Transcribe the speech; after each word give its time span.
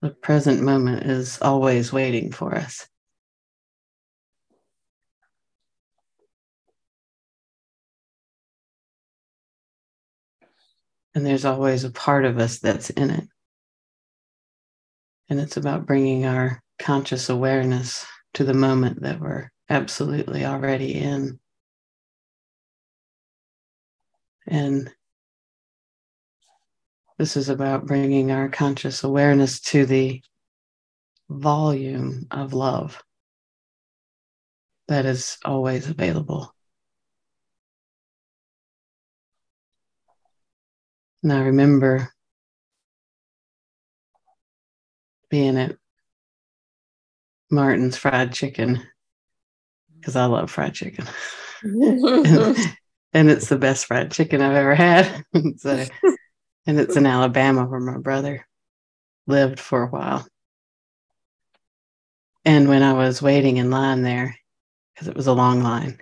The 0.00 0.10
present 0.10 0.62
moment 0.62 1.04
is 1.06 1.40
always 1.42 1.92
waiting 1.92 2.30
for 2.30 2.54
us. 2.54 2.86
And 11.14 11.26
there's 11.26 11.44
always 11.44 11.82
a 11.82 11.90
part 11.90 12.24
of 12.24 12.38
us 12.38 12.60
that's 12.60 12.90
in 12.90 13.10
it. 13.10 13.24
And 15.28 15.40
it's 15.40 15.56
about 15.56 15.84
bringing 15.84 16.26
our 16.26 16.62
conscious 16.78 17.28
awareness 17.28 18.06
to 18.34 18.44
the 18.44 18.54
moment 18.54 19.02
that 19.02 19.20
we're 19.20 19.50
absolutely 19.68 20.44
already 20.44 20.94
in. 20.94 21.40
And 24.46 24.94
this 27.18 27.36
is 27.36 27.48
about 27.48 27.86
bringing 27.86 28.30
our 28.30 28.48
conscious 28.48 29.04
awareness 29.04 29.60
to 29.60 29.84
the 29.84 30.22
volume 31.28 32.26
of 32.30 32.54
love 32.54 33.02
that 34.86 35.04
is 35.04 35.36
always 35.44 35.88
available. 35.88 36.54
Now 41.22 41.42
remember 41.42 42.12
being 45.28 45.58
at 45.58 45.76
Martin's 47.50 47.96
Fried 47.98 48.32
Chicken 48.32 48.82
because 50.00 50.16
I 50.16 50.24
love 50.26 50.50
fried 50.50 50.74
chicken. 50.74 51.06
and, 51.62 52.56
and, 53.12 53.30
it's 53.30 53.48
the 53.48 53.58
best 53.58 53.86
fried 53.86 54.10
chicken 54.12 54.40
I've 54.40 54.56
ever 54.56 54.74
had. 54.74 55.24
so, 55.56 55.84
and 56.68 56.78
it's 56.78 56.96
in 56.96 57.06
Alabama 57.06 57.64
where 57.64 57.80
my 57.80 57.96
brother 57.96 58.46
lived 59.26 59.58
for 59.58 59.82
a 59.82 59.88
while. 59.88 60.28
And 62.44 62.68
when 62.68 62.82
I 62.82 62.92
was 62.92 63.22
waiting 63.22 63.56
in 63.56 63.70
line 63.70 64.02
there, 64.02 64.36
because 64.94 65.08
it 65.08 65.16
was 65.16 65.26
a 65.26 65.32
long 65.32 65.62
line, 65.62 65.98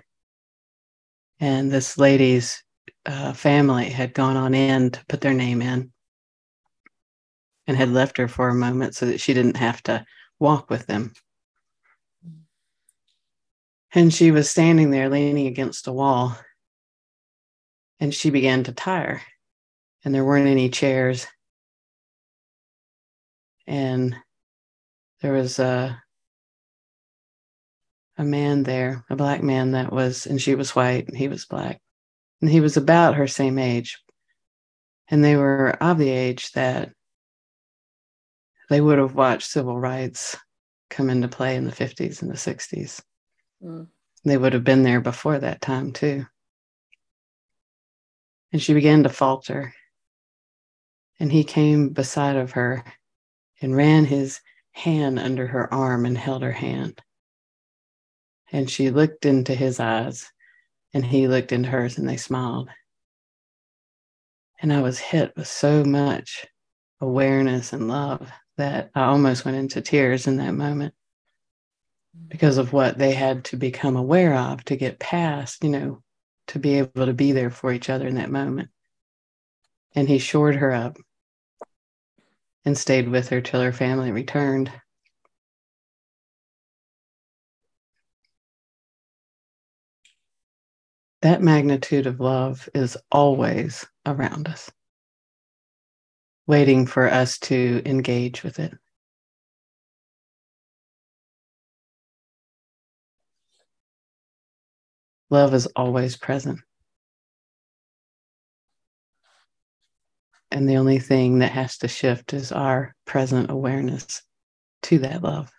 and 1.39 1.71
this 1.71 1.97
lady's 1.97 2.61
uh, 3.05 3.31
family 3.31 3.85
had 3.85 4.13
gone 4.13 4.35
on 4.35 4.53
in 4.53 4.91
to 4.91 5.05
put 5.07 5.21
their 5.21 5.33
name 5.33 5.61
in 5.61 5.93
and 7.65 7.77
had 7.77 7.89
left 7.89 8.17
her 8.17 8.27
for 8.27 8.49
a 8.49 8.55
moment 8.55 8.93
so 8.93 9.05
that 9.05 9.21
she 9.21 9.33
didn't 9.33 9.57
have 9.57 9.81
to 9.83 10.05
walk 10.37 10.69
with 10.69 10.85
them. 10.85 11.13
And 13.93 14.13
she 14.13 14.31
was 14.31 14.49
standing 14.49 14.91
there 14.91 15.09
leaning 15.09 15.47
against 15.47 15.87
a 15.87 15.93
wall. 15.93 16.37
And 18.01 18.13
she 18.13 18.29
began 18.31 18.65
to 18.65 18.73
tire. 18.73 19.21
And 20.05 20.13
there 20.13 20.25
weren't 20.25 20.47
any 20.47 20.69
chairs. 20.69 21.27
And 23.65 24.15
there 25.21 25.33
was 25.33 25.59
a 25.59 26.01
a 28.17 28.23
man 28.23 28.63
there, 28.63 29.05
a 29.09 29.15
black 29.15 29.43
man 29.43 29.71
that 29.71 29.91
was, 29.91 30.25
and 30.25 30.41
she 30.41 30.55
was 30.55 30.75
white, 30.75 31.07
and 31.07 31.15
he 31.15 31.27
was 31.27 31.45
black. 31.45 31.79
And 32.41 32.49
he 32.49 32.59
was 32.59 32.77
about 32.77 33.15
her 33.15 33.27
same 33.27 33.59
age. 33.59 33.99
And 35.09 35.23
they 35.23 35.35
were 35.35 35.71
of 35.81 35.97
the 35.97 36.09
age 36.09 36.51
that 36.53 36.91
they 38.69 38.81
would 38.81 38.97
have 38.97 39.15
watched 39.15 39.49
civil 39.49 39.79
rights 39.79 40.35
come 40.89 41.09
into 41.09 41.27
play 41.27 41.55
in 41.55 41.65
the 41.65 41.71
50s 41.71 42.21
and 42.21 42.31
the 42.31 42.35
60s. 42.35 43.01
Mm. 43.63 43.87
They 44.25 44.37
would 44.37 44.53
have 44.53 44.63
been 44.63 44.83
there 44.83 44.99
before 44.99 45.39
that 45.39 45.61
time, 45.61 45.93
too. 45.93 46.25
And 48.51 48.61
she 48.61 48.73
began 48.73 49.03
to 49.03 49.09
falter. 49.09 49.73
And 51.19 51.31
he 51.31 51.43
came 51.43 51.89
beside 51.89 52.35
of 52.35 52.51
her 52.51 52.83
and 53.61 53.75
ran 53.75 54.05
his 54.05 54.39
hand 54.71 55.17
under 55.17 55.47
her 55.47 55.73
arm 55.73 56.05
and 56.05 56.17
held 56.17 56.43
her 56.43 56.51
hand. 56.51 57.01
And 58.51 58.69
she 58.69 58.91
looked 58.91 59.25
into 59.25 59.55
his 59.55 59.79
eyes, 59.79 60.31
and 60.93 61.05
he 61.05 61.27
looked 61.27 61.51
into 61.51 61.69
hers, 61.69 61.97
and 61.97 62.07
they 62.07 62.17
smiled. 62.17 62.69
And 64.61 64.71
I 64.71 64.81
was 64.81 64.99
hit 64.99 65.35
with 65.35 65.47
so 65.47 65.83
much 65.83 66.45
awareness 67.01 67.73
and 67.73 67.87
love 67.87 68.31
that 68.57 68.89
I 68.95 69.05
almost 69.05 69.45
went 69.45 69.57
into 69.57 69.81
tears 69.81 70.27
in 70.27 70.37
that 70.37 70.53
moment 70.53 70.93
because 72.27 72.57
of 72.57 72.73
what 72.73 72.97
they 72.97 73.11
had 73.11 73.45
to 73.45 73.57
become 73.57 73.95
aware 73.95 74.35
of 74.35 74.63
to 74.65 74.75
get 74.75 74.99
past, 74.99 75.63
you 75.63 75.69
know, 75.69 76.01
to 76.47 76.59
be 76.59 76.75
able 76.75 77.05
to 77.05 77.13
be 77.13 77.31
there 77.31 77.51
for 77.51 77.71
each 77.71 77.89
other 77.89 78.07
in 78.07 78.15
that 78.15 78.31
moment. 78.31 78.69
And 79.93 80.07
he 80.07 80.17
shored 80.17 80.55
her 80.55 80.71
up 80.71 80.97
and 82.67 82.77
stayed 82.77 83.07
with 83.07 83.29
her 83.29 83.39
till 83.39 83.61
her 83.61 83.71
family 83.71 84.11
returned. 84.11 84.69
That 91.21 91.41
magnitude 91.41 92.07
of 92.07 92.19
love 92.19 92.67
is 92.75 92.97
always 93.09 93.85
around 94.05 94.49
us, 94.49 94.69
waiting 96.45 96.85
for 96.85 97.09
us 97.09 97.39
to 97.39 97.81
engage 97.85 98.43
with 98.43 98.59
it. 98.59 98.73
Love 105.29 105.53
is 105.53 105.67
always 105.67 106.17
present. 106.17 106.59
And 110.51 110.67
the 110.67 110.77
only 110.77 110.99
thing 110.99 111.39
that 111.39 111.51
has 111.51 111.77
to 111.79 111.87
shift 111.87 112.33
is 112.33 112.51
our 112.51 112.95
present 113.05 113.51
awareness 113.51 114.23
to 114.83 114.99
that 114.99 115.21
love. 115.21 115.51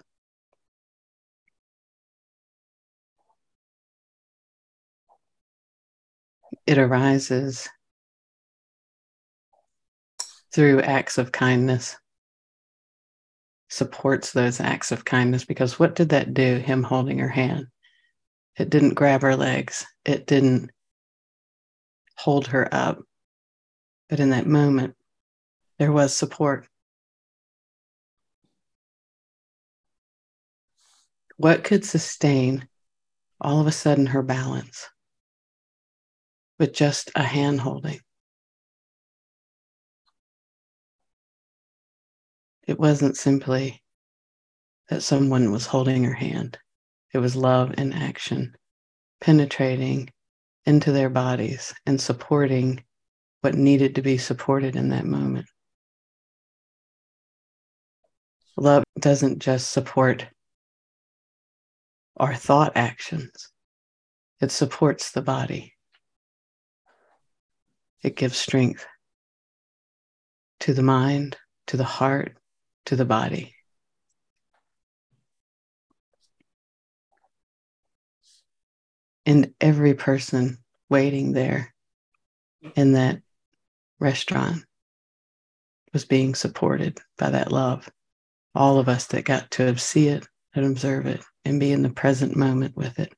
It 6.67 6.79
arises 6.79 7.69
through 10.55 10.81
acts 10.81 11.19
of 11.19 11.33
kindness, 11.33 11.97
supports 13.69 14.33
those 14.33 14.61
acts 14.61 14.93
of 14.93 15.05
kindness 15.05 15.45
because 15.45 15.79
what 15.79 15.95
did 15.95 16.09
that 16.11 16.33
do, 16.33 16.57
him 16.57 16.83
holding 16.83 17.19
her 17.19 17.29
hand? 17.29 17.67
It 18.59 18.71
didn't 18.71 18.95
grab 18.95 19.23
her 19.23 19.37
legs. 19.37 19.87
It 20.05 20.27
didn't 20.27 20.71
hold 22.17 22.49
her 22.49 22.69
up. 22.73 22.99
But 24.09 24.21
in 24.21 24.31
that 24.31 24.47
moment, 24.47 24.97
there 25.79 25.93
was 25.93 26.17
support. 26.17 26.67
What 31.37 31.63
could 31.63 31.85
sustain 31.85 32.69
all 33.41 33.61
of 33.61 33.67
a 33.67 33.73
sudden 33.73 34.07
her 34.07 34.23
balance 34.23 34.89
with 36.59 36.73
just 36.73 37.11
a 37.15 37.23
hand 37.23 37.61
holding? 37.61 38.01
It 42.67 42.79
wasn't 42.79 43.17
simply 43.17 43.83
that 44.89 45.03
someone 45.03 45.53
was 45.53 45.67
holding 45.67 46.05
her 46.05 46.15
hand. 46.15 46.59
It 47.15 47.19
was 47.19 47.37
love 47.37 47.75
in 47.79 47.93
action, 47.93 48.57
penetrating 49.21 50.11
into 50.67 50.93
their 50.93 51.09
bodies 51.09 51.73
and 51.87 52.01
supporting 52.01 52.85
what 53.41 53.55
needed 53.55 53.95
to 53.95 54.03
be 54.03 54.19
supported 54.19 54.77
in 54.77 54.89
that 54.91 55.05
moment. 55.05 55.47
Love 58.57 58.85
doesn't 58.99 59.39
just 59.39 59.71
support 59.71 60.27
our 62.17 62.35
thought 62.35 62.73
actions, 62.75 63.51
it 64.41 64.51
supports 64.51 65.13
the 65.13 65.23
body. 65.23 65.75
It 68.03 68.17
gives 68.17 68.37
strength 68.37 68.87
to 70.61 70.75
the 70.75 70.83
mind, 70.83 71.37
to 71.69 71.77
the 71.77 71.85
heart, 71.85 72.37
to 72.87 72.97
the 72.97 73.05
body. 73.05 73.55
and 79.29 79.53
every 79.61 79.93
person 79.93 80.57
waiting 80.89 81.33
there 81.33 81.75
in 82.77 82.95
that 82.95 83.21
restaurant 84.01 84.65
was 85.93 86.05
being 86.05 86.35
supported 86.35 86.99
by 87.17 87.31
that 87.31 87.53
love. 87.53 87.89
All 88.55 88.79
of 88.79 88.89
us 88.89 89.07
that 89.09 89.25
got 89.25 89.51
to 89.53 89.77
see 89.79 90.09
it 90.09 90.27
and 90.55 90.67
observe 90.67 91.07
it 91.07 91.23
and 91.45 91.61
be 91.61 91.73
in 91.73 91.83
the 91.83 91.91
present 91.91 92.37
moment 92.37 92.77
with 92.77 92.99
it. 92.99 93.13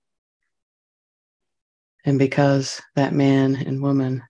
And 2.05 2.19
because 2.19 2.81
that 2.97 3.13
man 3.13 3.57
and 3.57 3.83
woman 3.83 4.23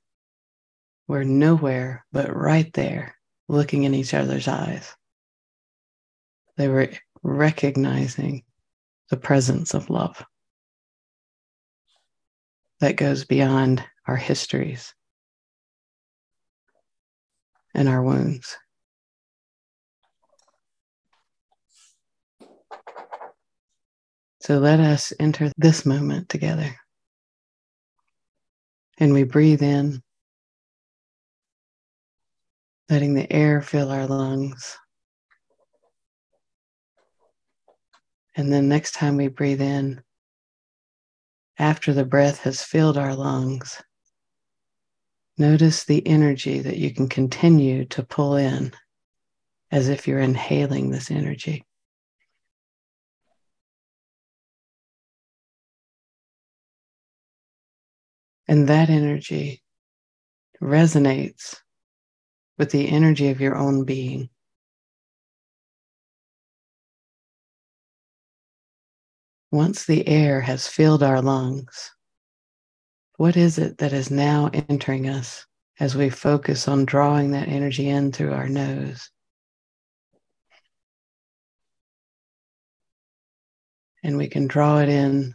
were 1.07 1.25
nowhere 1.25 2.05
but 2.13 2.35
right 2.35 2.73
there, 2.73 3.15
looking 3.49 3.85
in 3.85 3.95
each 3.95 4.15
other's 4.15 4.49
eyes, 4.49 4.95
they 6.57 6.69
were 6.69 6.91
recognizing 7.23 8.45
the 9.11 9.17
presence 9.17 9.75
of 9.75 9.91
love 9.91 10.25
that 12.81 12.97
goes 12.97 13.25
beyond 13.25 13.85
our 14.07 14.17
histories 14.17 14.95
and 17.75 17.89
our 17.89 18.03
wounds. 18.03 18.57
So 24.41 24.59
let 24.59 24.81
us 24.81 25.13
enter 25.21 25.53
this 25.59 25.85
moment 25.85 26.29
together. 26.29 26.75
And 28.99 29.13
we 29.13 29.25
breathe 29.25 29.63
in, 29.63 30.03
letting 32.89 33.15
the 33.15 33.31
air 33.31 33.61
fill 33.61 33.91
our 33.91 34.07
lungs. 34.07 34.77
And 38.37 38.53
then 38.53 38.69
next 38.69 38.93
time 38.93 39.17
we 39.17 39.29
breathe 39.29 39.61
in, 39.61 40.03
after 41.59 41.93
the 41.93 42.05
breath 42.05 42.41
has 42.41 42.63
filled 42.63 42.97
our 42.97 43.15
lungs, 43.15 43.83
notice 45.39 45.85
the 45.85 46.07
energy 46.07 46.61
that 46.61 46.77
you 46.77 46.93
can 46.93 47.09
continue 47.09 47.85
to 47.87 48.03
pull 48.03 48.37
in 48.37 48.73
as 49.71 49.89
if 49.89 50.07
you're 50.07 50.21
inhaling 50.21 50.91
this 50.91 51.11
energy. 51.11 51.65
And 58.49 58.69
that 58.69 58.91
energy 58.91 59.63
resonates 60.61 61.57
with 62.59 62.73
the 62.73 62.89
energy 62.89 63.31
of 63.31 63.41
your 63.41 63.57
own 63.57 63.85
being. 63.85 64.29
Once 69.53 69.87
the 69.87 70.07
air 70.07 70.41
has 70.41 70.67
filled 70.67 71.03
our 71.03 71.23
lungs, 71.23 71.93
what 73.21 73.37
is 73.37 73.59
it 73.59 73.77
that 73.77 73.93
is 73.93 74.11
now 74.11 74.49
entering 74.55 75.07
us 75.07 75.45
as 75.79 75.95
we 75.95 76.09
focus 76.09 76.67
on 76.67 76.87
drawing 76.87 77.33
that 77.33 77.49
energy 77.49 77.87
in 77.87 78.11
through 78.11 78.33
our 78.33 78.49
nose? 78.49 79.11
And 84.03 84.17
we 84.17 84.27
can 84.27 84.47
draw 84.47 84.79
it 84.79 84.89
in 84.89 85.35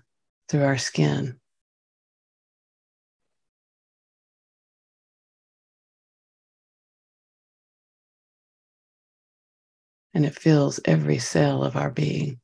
through 0.50 0.64
our 0.64 0.80
skin. 0.80 1.40
And 10.16 10.26
it 10.26 10.34
fills 10.34 10.80
every 10.86 11.20
cell 11.20 11.64
of 11.64 11.76
our 11.76 11.92
being. 11.92 12.42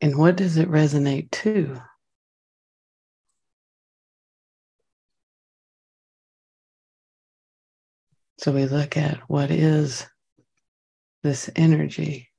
And 0.00 0.16
what 0.16 0.36
does 0.36 0.56
it 0.56 0.70
resonate 0.70 1.30
to? 1.32 1.80
So 8.38 8.52
we 8.52 8.66
look 8.66 8.96
at 8.96 9.18
what 9.28 9.50
is 9.50 10.06
this 11.24 11.50
energy. 11.56 12.30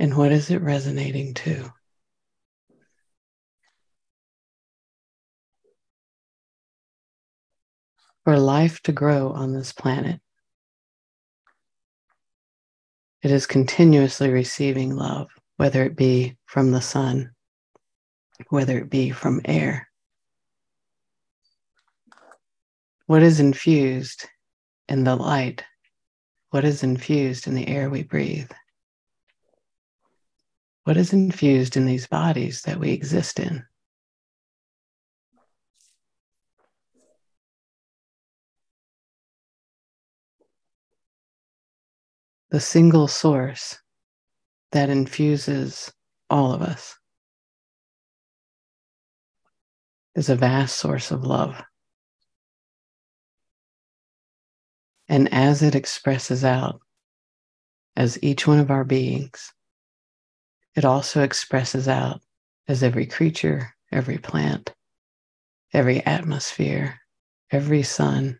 And 0.00 0.16
what 0.16 0.32
is 0.32 0.50
it 0.50 0.60
resonating 0.60 1.34
to? 1.34 1.72
For 8.24 8.38
life 8.38 8.80
to 8.82 8.92
grow 8.92 9.30
on 9.30 9.52
this 9.52 9.72
planet. 9.72 10.20
It 13.22 13.30
is 13.30 13.46
continuously 13.46 14.30
receiving 14.30 14.96
love, 14.96 15.28
whether 15.56 15.84
it 15.84 15.96
be 15.96 16.36
from 16.46 16.72
the 16.72 16.80
sun, 16.80 17.32
whether 18.48 18.78
it 18.78 18.90
be 18.90 19.10
from 19.10 19.40
air. 19.44 19.88
What 23.06 23.22
is 23.22 23.40
infused 23.40 24.26
in 24.88 25.04
the 25.04 25.16
light? 25.16 25.62
What 26.50 26.64
is 26.64 26.82
infused 26.82 27.46
in 27.46 27.54
the 27.54 27.68
air 27.68 27.90
we 27.90 28.02
breathe? 28.02 28.50
What 30.84 30.96
is 30.96 31.12
infused 31.12 31.76
in 31.76 31.86
these 31.86 32.06
bodies 32.06 32.62
that 32.62 32.78
we 32.78 32.92
exist 32.92 33.38
in? 33.38 33.64
The 42.54 42.60
single 42.60 43.08
source 43.08 43.80
that 44.70 44.88
infuses 44.88 45.92
all 46.30 46.52
of 46.52 46.62
us 46.62 46.96
is 50.14 50.28
a 50.28 50.36
vast 50.36 50.76
source 50.76 51.10
of 51.10 51.24
love. 51.24 51.60
And 55.08 55.34
as 55.34 55.62
it 55.62 55.74
expresses 55.74 56.44
out 56.44 56.80
as 57.96 58.22
each 58.22 58.46
one 58.46 58.60
of 58.60 58.70
our 58.70 58.84
beings, 58.84 59.52
it 60.76 60.84
also 60.84 61.24
expresses 61.24 61.88
out 61.88 62.20
as 62.68 62.84
every 62.84 63.06
creature, 63.06 63.74
every 63.90 64.18
plant, 64.18 64.72
every 65.72 66.06
atmosphere, 66.06 67.00
every 67.50 67.82
sun 67.82 68.38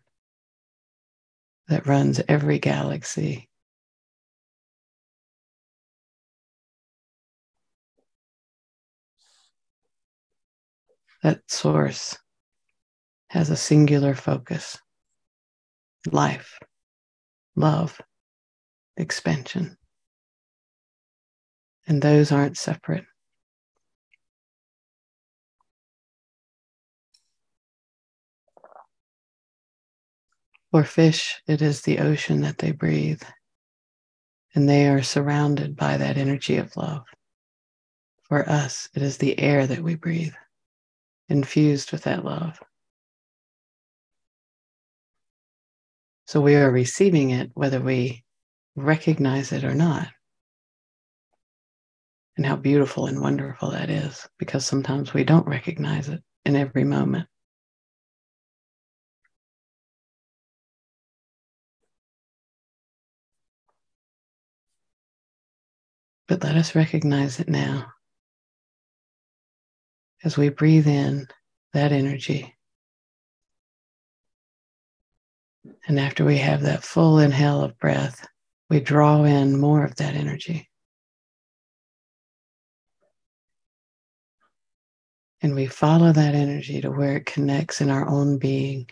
that 1.67 1.85
runs 1.85 2.21
every 2.29 2.59
galaxy 2.59 3.49
that 11.23 11.41
source 11.49 12.17
has 13.29 13.49
a 13.49 13.55
singular 13.55 14.13
focus 14.13 14.77
life, 16.11 16.59
love, 17.55 17.99
expansion. 18.97 19.77
And 21.87 22.01
those 22.01 22.31
aren't 22.31 22.57
separate. 22.57 23.05
For 30.71 30.83
fish, 30.83 31.41
it 31.47 31.61
is 31.61 31.81
the 31.83 31.99
ocean 31.99 32.41
that 32.41 32.57
they 32.57 32.71
breathe, 32.71 33.23
and 34.53 34.67
they 34.67 34.89
are 34.89 35.01
surrounded 35.01 35.75
by 35.75 35.97
that 35.97 36.17
energy 36.17 36.57
of 36.57 36.75
love. 36.75 37.05
For 38.23 38.47
us, 38.49 38.89
it 38.93 39.01
is 39.01 39.17
the 39.17 39.39
air 39.39 39.65
that 39.67 39.81
we 39.81 39.95
breathe 39.95 40.33
infused 41.29 41.91
with 41.91 42.03
that 42.03 42.23
love. 42.23 42.59
So 46.27 46.41
we 46.41 46.55
are 46.55 46.71
receiving 46.71 47.29
it 47.31 47.51
whether 47.53 47.79
we 47.79 48.23
recognize 48.75 49.51
it 49.51 49.63
or 49.63 49.75
not. 49.75 50.07
And 52.37 52.45
how 52.45 52.57
beautiful 52.57 53.05
and 53.05 53.21
wonderful 53.21 53.71
that 53.71 53.89
is, 53.89 54.27
because 54.37 54.65
sometimes 54.65 55.13
we 55.13 55.23
don't 55.23 55.47
recognize 55.47 56.09
it 56.09 56.21
in 56.45 56.55
every 56.55 56.83
moment. 56.83 57.27
But 66.27 66.43
let 66.43 66.55
us 66.57 66.75
recognize 66.75 67.39
it 67.39 67.47
now 67.47 67.94
as 70.25 70.35
we 70.35 70.49
breathe 70.49 70.87
in 70.87 71.27
that 71.73 71.91
energy. 71.91 72.53
And 75.87 75.99
after 75.99 76.25
we 76.25 76.37
have 76.39 76.63
that 76.63 76.83
full 76.83 77.19
inhale 77.19 77.61
of 77.61 77.77
breath, 77.77 78.27
we 78.69 78.79
draw 78.79 79.23
in 79.23 79.59
more 79.59 79.85
of 79.85 79.95
that 79.97 80.15
energy. 80.15 80.67
And 85.41 85.53
we 85.53 85.67
follow 85.67 86.11
that 86.11 86.33
energy 86.33 86.81
to 86.81 86.89
where 86.89 87.17
it 87.17 87.27
connects 87.27 87.79
in 87.79 87.91
our 87.91 88.07
own 88.07 88.39
being. 88.39 88.89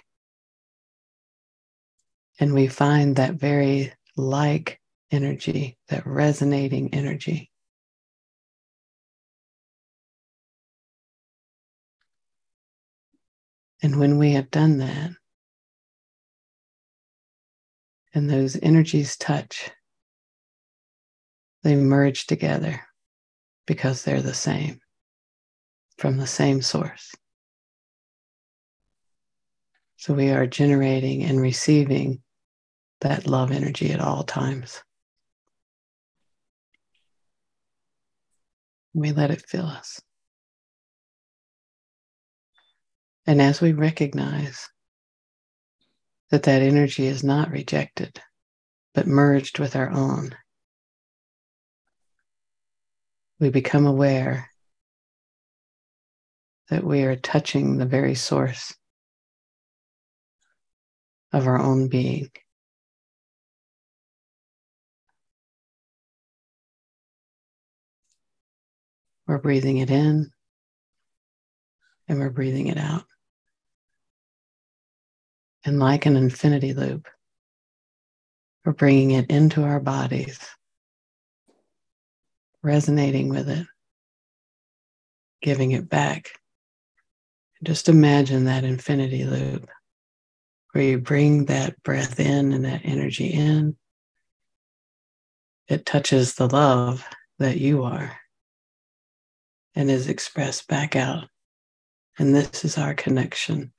And 2.39 2.53
we 2.53 2.67
find 2.67 3.15
that 3.15 3.35
very 3.35 3.91
like 4.15 4.79
energy, 5.09 5.79
that 5.87 6.05
resonating 6.05 6.93
energy. 6.93 7.49
And 13.83 13.99
when 13.99 14.17
we 14.17 14.31
have 14.31 14.49
done 14.49 14.77
that, 14.77 15.11
and 18.13 18.29
those 18.29 18.57
energies 18.61 19.17
touch, 19.17 19.69
they 21.63 21.75
merge 21.75 22.25
together 22.25 22.81
because 23.67 24.03
they're 24.03 24.21
the 24.21 24.33
same 24.33 24.79
from 25.97 26.17
the 26.17 26.27
same 26.27 26.61
source. 26.61 27.13
So 29.97 30.13
we 30.13 30.29
are 30.29 30.47
generating 30.47 31.23
and 31.23 31.41
receiving 31.41 32.21
that 33.01 33.27
love 33.27 33.51
energy 33.51 33.91
at 33.91 33.99
all 33.99 34.23
times. 34.23 34.81
We 38.93 39.11
let 39.11 39.31
it 39.31 39.43
fill 39.45 39.65
us. 39.65 40.01
And 43.25 43.41
as 43.41 43.61
we 43.61 43.71
recognize 43.71 44.69
that 46.29 46.43
that 46.43 46.61
energy 46.61 47.05
is 47.05 47.23
not 47.23 47.51
rejected, 47.51 48.21
but 48.93 49.07
merged 49.07 49.59
with 49.59 49.75
our 49.75 49.89
own, 49.89 50.35
we 53.39 53.49
become 53.49 53.85
aware 53.85 54.49
that 56.69 56.83
we 56.83 57.03
are 57.03 57.15
touching 57.15 57.77
the 57.77 57.85
very 57.85 58.15
source 58.15 58.73
of 61.31 61.47
our 61.47 61.59
own 61.59 61.87
being. 61.87 62.29
We're 69.27 69.39
breathing 69.39 69.77
it 69.77 69.89
in 69.89 70.31
and 72.07 72.19
we're 72.19 72.29
breathing 72.29 72.67
it 72.67 72.77
out. 72.77 73.05
And 75.65 75.79
like 75.79 76.05
an 76.05 76.17
infinity 76.17 76.73
loop, 76.73 77.07
we're 78.65 78.73
bringing 78.73 79.11
it 79.11 79.29
into 79.29 79.63
our 79.63 79.79
bodies, 79.79 80.39
resonating 82.61 83.29
with 83.29 83.49
it, 83.49 83.65
giving 85.41 85.71
it 85.71 85.89
back. 85.89 86.31
Just 87.63 87.87
imagine 87.87 88.45
that 88.45 88.65
infinity 88.65 89.23
loop 89.23 89.69
where 90.73 90.83
you 90.83 90.97
bring 90.97 91.45
that 91.45 91.81
breath 91.83 92.19
in 92.19 92.51
and 92.51 92.65
that 92.65 92.81
energy 92.83 93.27
in. 93.27 93.77
It 95.67 95.85
touches 95.85 96.35
the 96.35 96.47
love 96.47 97.07
that 97.39 97.57
you 97.57 97.83
are 97.83 98.17
and 99.75 99.89
is 99.89 100.09
expressed 100.09 100.67
back 100.67 100.95
out. 100.95 101.27
And 102.19 102.35
this 102.35 102.65
is 102.65 102.77
our 102.77 102.93
connection. 102.93 103.71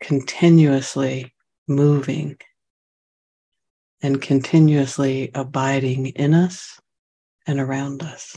Continuously 0.00 1.34
moving 1.66 2.38
and 4.00 4.22
continuously 4.22 5.30
abiding 5.34 6.06
in 6.06 6.34
us 6.34 6.80
and 7.46 7.58
around 7.58 8.02
us. 8.02 8.36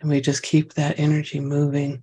And 0.00 0.10
we 0.10 0.20
just 0.20 0.42
keep 0.42 0.74
that 0.74 0.98
energy 0.98 1.40
moving 1.40 2.02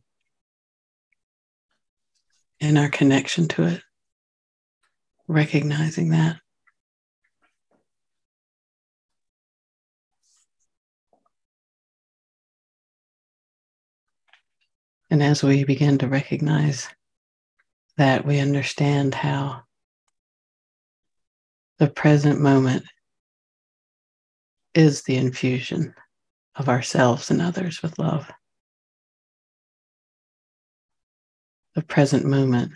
in 2.60 2.78
our 2.78 2.90
connection 2.90 3.48
to 3.50 3.63
it, 3.63 3.82
recognizing 5.28 6.10
that. 6.10 6.42
And 15.13 15.22
as 15.22 15.43
we 15.43 15.63
begin 15.63 16.00
to 16.00 16.08
recognize 16.08 16.89
that, 17.98 18.25
we 18.25 18.39
understand 18.39 19.13
how 19.13 19.62
the 21.77 21.88
present 21.88 22.41
moment 22.41 22.84
is 24.74 25.03
the 25.03 25.17
infusion 25.17 25.93
of 26.55 26.67
ourselves 26.67 27.29
and 27.29 27.43
others 27.43 27.84
with 27.84 28.00
love. 28.00 28.27
The 31.75 31.84
present 31.84 32.25
moment 32.25 32.72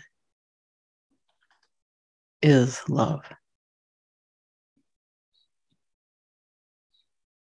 is 2.40 2.80
love. 2.88 3.24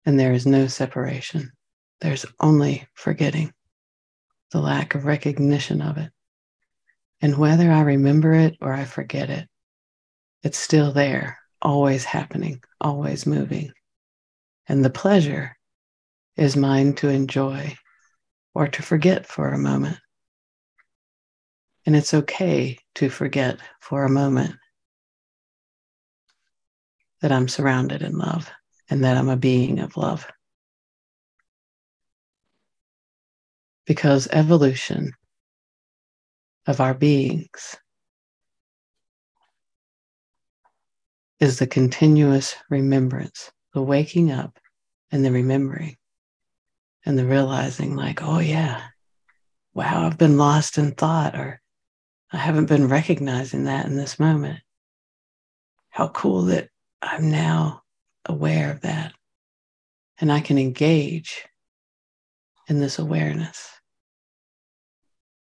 And 0.05 0.17
there 0.17 0.31
is 0.31 0.45
no 0.45 0.67
separation. 0.67 1.51
There's 1.99 2.25
only 2.39 2.87
forgetting, 2.93 3.53
the 4.51 4.59
lack 4.59 4.95
of 4.95 5.05
recognition 5.05 5.81
of 5.81 5.97
it. 5.97 6.11
And 7.21 7.37
whether 7.37 7.71
I 7.71 7.81
remember 7.81 8.33
it 8.33 8.57
or 8.61 8.73
I 8.73 8.85
forget 8.85 9.29
it, 9.29 9.47
it's 10.43 10.57
still 10.57 10.91
there, 10.91 11.37
always 11.61 12.05
happening, 12.05 12.63
always 12.79 13.25
moving. 13.25 13.73
And 14.67 14.83
the 14.83 14.89
pleasure 14.89 15.57
is 16.37 16.55
mine 16.55 16.93
to 16.95 17.09
enjoy 17.09 17.75
or 18.53 18.67
to 18.67 18.81
forget 18.81 19.25
for 19.25 19.49
a 19.49 19.57
moment. 19.57 19.97
And 21.85 21.95
it's 21.95 22.13
okay 22.13 22.77
to 22.95 23.09
forget 23.09 23.59
for 23.81 24.03
a 24.03 24.09
moment 24.09 24.55
that 27.21 27.31
I'm 27.31 27.47
surrounded 27.47 28.01
in 28.01 28.17
love 28.17 28.49
and 28.89 29.03
that 29.03 29.17
I'm 29.17 29.29
a 29.29 29.37
being 29.37 29.79
of 29.79 29.97
love. 29.97 30.25
Because 33.89 34.27
evolution 34.27 35.13
of 36.67 36.79
our 36.79 36.93
beings 36.93 37.75
is 41.39 41.57
the 41.57 41.65
continuous 41.65 42.55
remembrance, 42.69 43.51
the 43.73 43.81
waking 43.81 44.31
up 44.31 44.59
and 45.11 45.25
the 45.25 45.31
remembering 45.31 45.97
and 47.03 47.17
the 47.17 47.25
realizing, 47.25 47.95
like, 47.95 48.21
oh, 48.21 48.37
yeah, 48.37 48.79
wow, 49.73 50.05
I've 50.05 50.19
been 50.19 50.37
lost 50.37 50.77
in 50.77 50.91
thought, 50.91 51.33
or 51.33 51.59
I 52.31 52.37
haven't 52.37 52.67
been 52.67 52.89
recognizing 52.89 53.63
that 53.63 53.87
in 53.87 53.95
this 53.95 54.19
moment. 54.19 54.59
How 55.89 56.09
cool 56.09 56.43
that 56.43 56.69
I'm 57.01 57.31
now 57.31 57.81
aware 58.23 58.71
of 58.71 58.81
that 58.81 59.13
and 60.19 60.31
I 60.31 60.41
can 60.41 60.59
engage 60.59 61.47
in 62.67 62.79
this 62.79 62.99
awareness. 62.99 63.78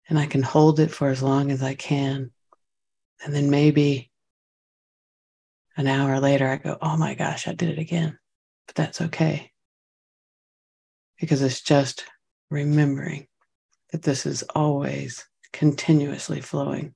And 0.09 0.19
I 0.19 0.27
can 0.27 0.43
hold 0.43 0.81
it 0.81 0.91
for 0.91 1.09
as 1.09 1.23
long 1.23 1.51
as 1.51 1.63
I 1.63 1.75
can. 1.75 2.31
And 3.25 3.35
then 3.35 3.51
maybe 3.51 4.11
an 5.77 5.87
hour 5.87 6.19
later, 6.19 6.49
I 6.49 6.57
go, 6.57 6.79
oh 6.81 6.97
my 6.97 7.15
gosh, 7.15 7.47
I 7.47 7.53
did 7.53 7.71
it 7.71 7.79
again. 7.79 8.19
But 8.67 8.77
that's 8.77 9.01
okay 9.01 9.53
because 11.19 11.43
it's 11.43 11.61
just 11.61 12.05
remembering 12.51 13.27
that 13.93 14.03
this 14.03 14.27
is 14.27 14.43
always 14.55 15.25
continuously 15.53 16.41
flowing. 16.41 16.95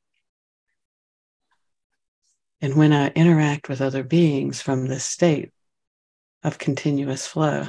And 2.61 2.76
when 2.76 2.92
I 2.92 3.09
interact 3.09 3.69
with 3.69 3.81
other 3.81 4.04
beings 4.04 4.62
from 4.62 4.87
this 4.87 5.04
state 5.04 5.50
of 6.45 6.59
continuous 6.59 7.26
flow, 7.26 7.66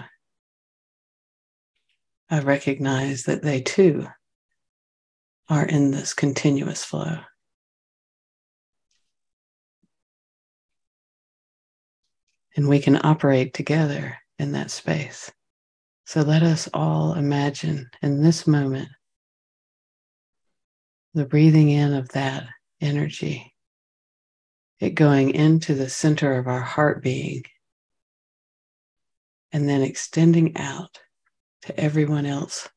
I 2.30 2.40
recognize 2.40 3.24
that 3.24 3.42
they 3.42 3.62
too 3.62 4.08
are 5.50 5.66
in 5.66 5.92
this 5.92 6.14
continuous 6.14 6.84
flow. 6.84 7.18
And 12.56 12.70
we 12.70 12.80
can 12.80 13.00
operate 13.04 13.54
together 13.54 14.18
in 14.40 14.52
that 14.54 14.72
space. 14.72 15.32
So 16.06 16.22
let 16.22 16.44
us 16.44 16.70
all 16.74 17.14
imagine 17.14 17.90
in 18.02 18.22
this 18.22 18.46
moment 18.46 18.90
the 21.14 21.26
breathing 21.26 21.70
in 21.70 21.94
of 21.94 22.10
that 22.10 22.48
energy, 22.82 23.54
it 24.80 24.92
going 24.92 25.32
into 25.32 25.76
the 25.76 25.90
center 25.90 26.38
of 26.38 26.48
our 26.48 26.62
heart 26.62 27.02
being, 27.02 27.44
and 29.52 29.70
then 29.70 29.82
extending 29.82 30.58
out 30.58 31.00
to 31.64 31.80
everyone 31.80 32.26
else 32.26 32.68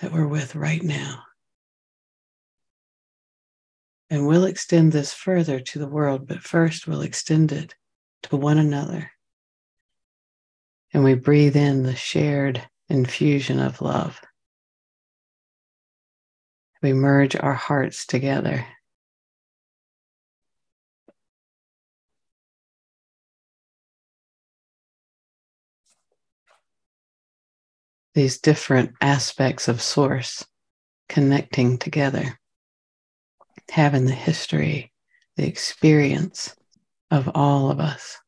that 0.00 0.12
we're 0.12 0.26
with 0.26 0.54
right 0.54 0.82
now. 0.82 1.22
And 4.12 4.26
we'll 4.26 4.44
extend 4.44 4.92
this 4.92 5.14
further 5.14 5.58
to 5.58 5.78
the 5.78 5.88
world, 5.88 6.28
but 6.28 6.42
first 6.42 6.86
we'll 6.86 7.00
extend 7.00 7.50
it 7.50 7.74
to 8.24 8.36
one 8.36 8.58
another 8.58 9.10
and 10.92 11.02
we 11.02 11.14
breathe 11.14 11.56
in 11.56 11.82
the 11.82 11.96
shared 11.96 12.62
infusion 12.88 13.58
of 13.58 13.80
love. 13.80 14.20
We 16.82 16.92
merge 16.92 17.36
our 17.36 17.54
hearts 17.54 18.06
together. 18.06 18.66
These 28.14 28.40
different 28.40 28.92
aspects 29.00 29.68
of 29.68 29.80
Source 29.80 30.44
connecting 31.08 31.78
together, 31.78 32.38
having 33.72 34.04
the 34.04 34.12
history, 34.12 34.92
the 35.36 35.46
experience 35.46 36.54
of 37.10 37.30
all 37.34 37.70
of 37.70 37.80
us. 37.80 38.18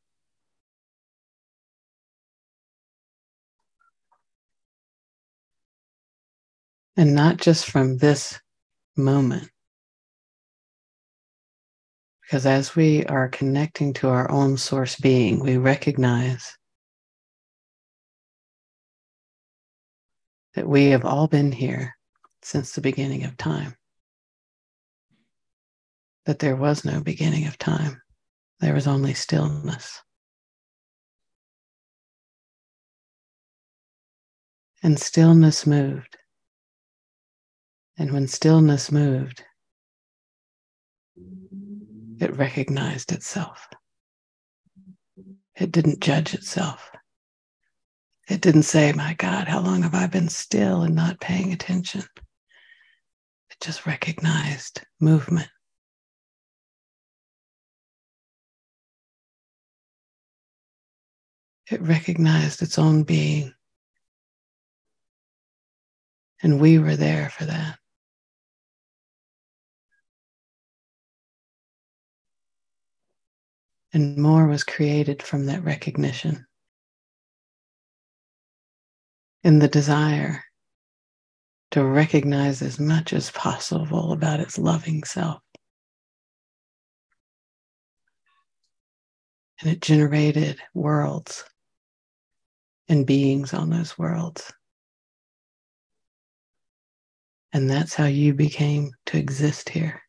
And 6.96 7.14
not 7.14 7.36
just 7.38 7.66
from 7.66 7.98
this 7.98 8.40
moment, 8.96 9.50
Because 12.24 12.46
as 12.46 12.74
we 12.74 13.04
are 13.04 13.28
connecting 13.28 13.92
to 13.94 14.08
our 14.08 14.30
own 14.30 14.56
source 14.56 14.96
being, 14.96 15.40
we 15.40 15.58
recognize 15.58 16.56
that 20.54 20.66
we 20.66 20.86
have 20.86 21.04
all 21.04 21.28
been 21.28 21.52
here 21.52 21.94
since 22.42 22.72
the 22.72 22.80
beginning 22.80 23.24
of 23.24 23.36
time. 23.36 23.76
That 26.26 26.38
there 26.38 26.56
was 26.56 26.84
no 26.84 27.00
beginning 27.00 27.46
of 27.46 27.58
time, 27.58 28.00
there 28.60 28.74
was 28.74 28.86
only 28.86 29.14
stillness. 29.14 30.00
And 34.82 34.98
stillness 34.98 35.66
moved. 35.66 36.16
And 37.96 38.12
when 38.12 38.26
stillness 38.26 38.90
moved, 38.90 39.44
it 42.20 42.36
recognized 42.36 43.12
itself. 43.12 43.68
It 45.56 45.70
didn't 45.70 46.00
judge 46.00 46.34
itself. 46.34 46.90
It 48.28 48.40
didn't 48.40 48.62
say, 48.62 48.92
My 48.92 49.14
God, 49.14 49.48
how 49.48 49.60
long 49.60 49.82
have 49.82 49.94
I 49.94 50.06
been 50.06 50.28
still 50.28 50.82
and 50.82 50.94
not 50.94 51.20
paying 51.20 51.52
attention? 51.52 52.00
It 53.50 53.56
just 53.60 53.86
recognized 53.86 54.82
movement. 55.00 55.48
It 61.70 61.80
recognized 61.80 62.60
its 62.60 62.78
own 62.78 63.04
being. 63.04 63.54
And 66.42 66.60
we 66.60 66.78
were 66.78 66.96
there 66.96 67.30
for 67.30 67.46
that. 67.46 67.78
And 73.94 74.18
more 74.18 74.46
was 74.46 74.64
created 74.64 75.22
from 75.22 75.46
that 75.46 75.64
recognition. 75.64 76.46
In 79.42 79.58
the 79.60 79.68
desire 79.68 80.44
to 81.70 81.84
recognize 81.84 82.60
as 82.60 82.78
much 82.78 83.12
as 83.12 83.30
possible 83.30 84.12
about 84.12 84.40
its 84.40 84.58
loving 84.58 85.02
self. 85.04 85.40
And 89.60 89.70
it 89.70 89.80
generated 89.80 90.58
worlds 90.74 91.44
and 92.88 93.06
beings 93.06 93.54
on 93.54 93.70
those 93.70 93.98
worlds. 93.98 94.52
And 97.52 97.70
that's 97.70 97.94
how 97.94 98.06
you 98.06 98.34
became 98.34 98.92
to 99.06 99.18
exist 99.18 99.68
here. 99.68 100.02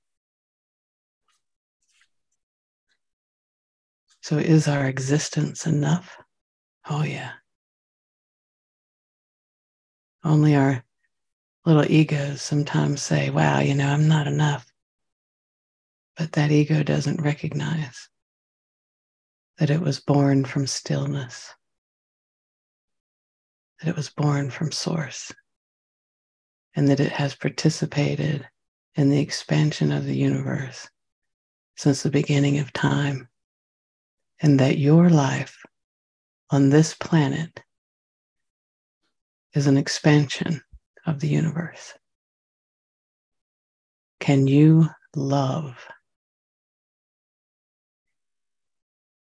So, 4.22 4.38
is 4.38 4.68
our 4.68 4.88
existence 4.88 5.68
enough? 5.68 6.18
Oh, 6.90 7.04
yeah. 7.04 7.34
Only 10.24 10.56
our 10.56 10.84
little 11.66 11.86
egos 11.86 12.42
sometimes 12.42 13.04
say, 13.04 13.30
wow, 13.30 13.60
you 13.60 13.76
know, 13.76 13.88
I'm 13.88 14.08
not 14.08 14.26
enough. 14.26 14.66
But 16.18 16.32
that 16.32 16.52
ego 16.52 16.82
doesn't 16.82 17.22
recognize 17.22 18.10
that 19.60 19.70
it 19.70 19.82
was 19.82 20.00
born 20.00 20.46
from 20.46 20.66
stillness, 20.66 21.54
that 23.80 23.90
it 23.90 23.96
was 23.96 24.10
born 24.10 24.50
from 24.50 24.72
source, 24.72 25.32
and 26.76 26.88
that 26.88 27.00
it 27.00 27.12
has 27.12 27.36
participated 27.36 28.48
in 28.96 29.10
the 29.10 29.20
expansion 29.20 29.92
of 29.92 30.06
the 30.06 30.16
universe 30.16 30.90
since 31.76 32.04
the 32.04 32.10
beginning 32.10 32.60
of 32.60 32.72
time 32.72 33.28
and 34.42 34.60
that 34.60 34.78
your 34.78 35.10
life 35.10 35.58
on 36.50 36.70
this 36.70 36.94
planet 36.94 37.62
is 39.54 39.68
an 39.68 39.78
expansion 39.78 40.62
of 41.06 41.20
the 41.20 41.28
universe. 41.28 41.94
Can 44.20 44.48
you 44.48 44.90
love 45.16 45.76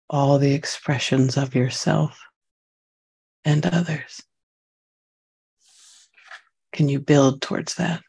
all 0.08 0.38
the 0.38 0.54
expressions 0.54 1.36
of 1.36 1.54
yourself 1.54 2.18
and 3.44 3.66
others? 3.66 4.22
Can 6.74 6.88
you 6.88 6.98
build 6.98 7.40
towards 7.40 7.76
that? 7.76 8.02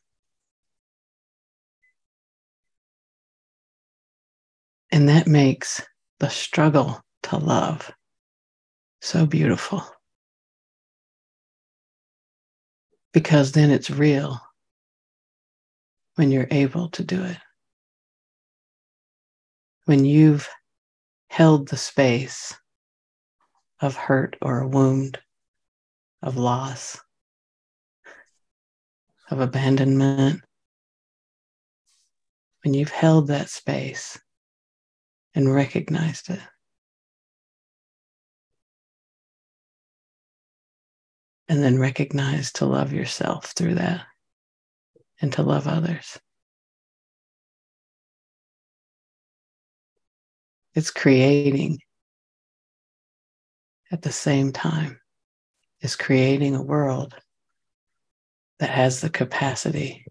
And 4.91 5.07
that 5.07 5.27
makes 5.27 5.83
the 6.19 6.29
struggle 6.29 6.99
to 7.23 7.37
love. 7.37 7.91
So 9.01 9.27
beautiful. 9.27 9.83
Because 13.13 13.51
then 13.51 13.69
it's 13.69 13.91
real 13.91 14.41
when 16.15 16.31
you're 16.31 16.47
able 16.49 16.89
to 16.89 17.03
do 17.03 17.23
it. 17.23 17.37
When 19.85 20.05
you've 20.05 20.49
held 21.29 21.67
the 21.67 21.77
space 21.77 22.55
of 23.79 23.95
hurt 23.95 24.37
or 24.41 24.61
a 24.61 24.67
wound, 24.67 25.19
of 26.23 26.35
loss, 26.35 26.97
of 29.31 29.39
abandonment, 29.39 30.41
when 32.63 32.73
you've 32.73 32.89
held 32.89 33.27
that 33.27 33.49
space 33.49 34.19
and 35.33 35.53
recognized 35.53 36.29
it. 36.29 36.39
And 41.47 41.61
then 41.61 41.77
recognize 41.77 42.51
to 42.53 42.65
love 42.65 42.91
yourself 42.91 43.53
through 43.55 43.75
that 43.75 44.05
and 45.21 45.31
to 45.33 45.43
love 45.43 45.67
others. 45.67 46.19
It's 50.73 50.89
creating 50.89 51.79
at 53.91 54.01
the 54.01 54.11
same 54.11 54.51
time, 54.51 54.99
is 55.81 55.95
creating 55.95 56.55
a 56.55 56.63
world 56.63 57.15
that 58.59 58.69
has 58.69 59.01
the 59.01 59.09
capacity 59.09 60.05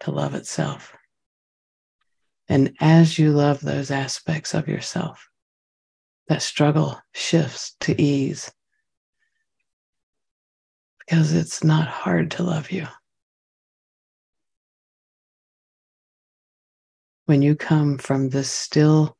to 0.00 0.10
love 0.10 0.34
itself. 0.34 0.92
And 2.48 2.74
as 2.80 3.18
you 3.18 3.32
love 3.32 3.60
those 3.60 3.90
aspects 3.90 4.52
of 4.54 4.68
yourself, 4.68 5.28
that 6.28 6.42
struggle 6.42 7.00
shifts 7.14 7.76
to 7.80 8.00
ease 8.00 8.52
because 10.98 11.32
it's 11.34 11.64
not 11.64 11.88
hard 11.88 12.30
to 12.32 12.42
love 12.42 12.70
you. 12.70 12.86
When 17.26 17.42
you 17.42 17.56
come 17.56 17.98
from 17.98 18.28
this 18.28 18.50
still 18.50 19.16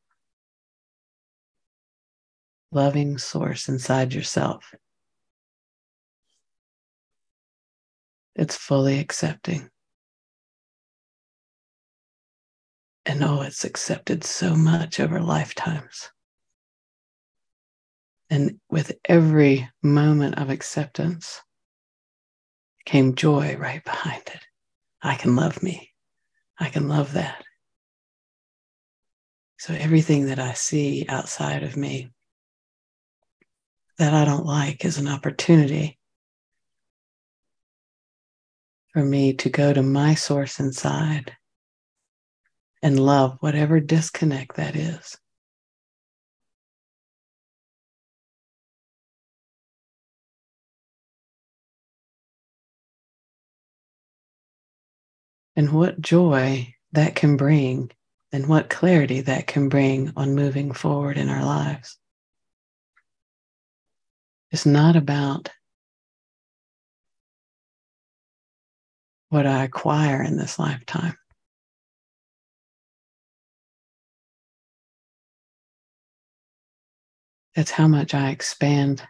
loving 2.70 3.18
source 3.18 3.68
inside 3.68 4.14
yourself, 4.14 4.74
it's 8.34 8.56
fully 8.56 8.98
accepting. 8.98 9.68
And 13.04 13.22
oh, 13.24 13.42
it's 13.42 13.64
accepted 13.64 14.24
so 14.24 14.54
much 14.54 15.00
over 15.00 15.20
lifetimes. 15.20 16.10
And 18.30 18.60
with 18.70 18.92
every 19.06 19.68
moment 19.82 20.38
of 20.38 20.48
acceptance 20.48 21.42
came 22.84 23.14
joy 23.14 23.56
right 23.56 23.84
behind 23.84 24.22
it. 24.26 24.40
I 25.02 25.16
can 25.16 25.36
love 25.36 25.62
me. 25.62 25.90
I 26.58 26.68
can 26.68 26.88
love 26.88 27.12
that. 27.14 27.44
So 29.58 29.74
everything 29.74 30.26
that 30.26 30.38
I 30.38 30.54
see 30.54 31.06
outside 31.08 31.62
of 31.62 31.76
me 31.76 32.10
that 33.98 34.14
I 34.14 34.24
don't 34.24 34.46
like 34.46 34.84
is 34.84 34.98
an 34.98 35.08
opportunity 35.08 35.98
for 38.92 39.04
me 39.04 39.32
to 39.34 39.48
go 39.48 39.72
to 39.72 39.82
my 39.82 40.14
source 40.14 40.60
inside 40.60 41.32
and 42.82 42.98
love 42.98 43.36
whatever 43.40 43.80
disconnect 43.80 44.56
that 44.56 44.76
is. 44.76 45.16
And 55.54 55.72
what 55.72 56.00
joy 56.00 56.74
that 56.92 57.14
can 57.14 57.36
bring, 57.36 57.90
and 58.32 58.46
what 58.46 58.70
clarity 58.70 59.20
that 59.20 59.46
can 59.46 59.68
bring 59.68 60.12
on 60.16 60.34
moving 60.34 60.72
forward 60.72 61.18
in 61.18 61.28
our 61.28 61.44
lives. 61.44 61.98
It's 64.50 64.66
not 64.66 64.96
about 64.96 65.50
what 69.32 69.46
I 69.46 69.64
acquire 69.64 70.22
in 70.22 70.36
this 70.36 70.58
lifetime. 70.58 71.16
It's 77.54 77.70
how 77.70 77.88
much 77.88 78.12
I 78.12 78.28
expand 78.28 79.02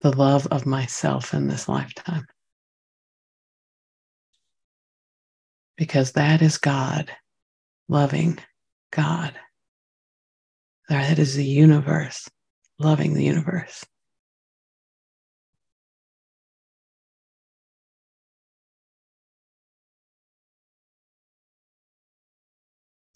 the 0.00 0.16
love 0.16 0.46
of 0.46 0.64
myself 0.64 1.34
in 1.34 1.48
this 1.48 1.68
lifetime. 1.68 2.26
Because 5.76 6.12
that 6.12 6.40
is 6.40 6.56
God, 6.56 7.10
loving 7.90 8.38
God. 8.90 9.34
That 10.88 11.18
is 11.18 11.34
the 11.34 11.44
universe, 11.44 12.26
loving 12.78 13.12
the 13.12 13.24
universe. 13.24 13.84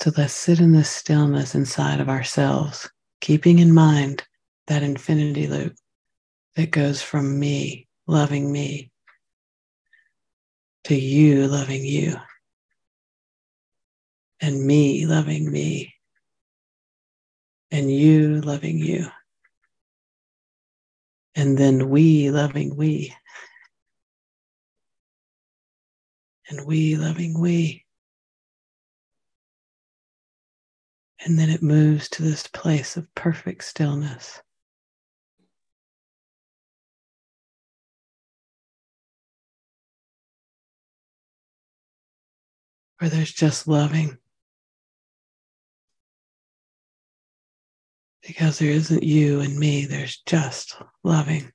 So 0.07 0.13
let's 0.17 0.35
sit 0.35 0.61
in 0.61 0.71
this 0.71 0.89
stillness 0.89 1.57
inside 1.57 1.99
of 1.99 2.09
ourselves, 2.09 2.89
keeping 3.21 3.59
in 3.59 3.75
mind 3.75 4.23
that 4.69 4.85
infinity 4.85 5.49
loop 5.49 5.75
that 6.55 6.71
goes 6.71 7.03
from 7.03 7.41
me 7.41 7.89
loving 8.07 8.53
me 8.53 8.93
to 10.85 10.95
you 10.95 11.49
loving 11.49 11.85
you 11.85 12.15
and 14.41 14.65
me 14.65 15.07
loving 15.07 15.51
me 15.51 15.93
and 17.73 17.91
you 17.91 18.41
loving 18.43 18.79
you 18.79 19.09
and 21.35 21.59
then 21.59 21.91
we 21.91 22.31
loving 22.31 22.77
we 22.77 23.13
and 26.49 26.65
we 26.65 26.95
loving 26.95 27.41
we 27.41 27.86
and 31.27 31.37
then 31.37 31.51
it 31.51 31.61
moves 31.61 32.09
to 32.09 32.23
this 32.23 32.47
place 32.47 32.97
of 32.97 33.13
perfect 33.17 33.65
stillness 33.65 34.41
where 42.99 43.11
there's 43.11 43.33
just 43.33 43.67
loving. 43.67 44.17
Because 48.25 48.61
there 48.61 48.71
isn't 48.71 49.03
you 49.03 49.41
and 49.41 49.59
me, 49.59 49.85
there's 49.85 50.23
just 50.27 50.77
loving. 51.03 51.51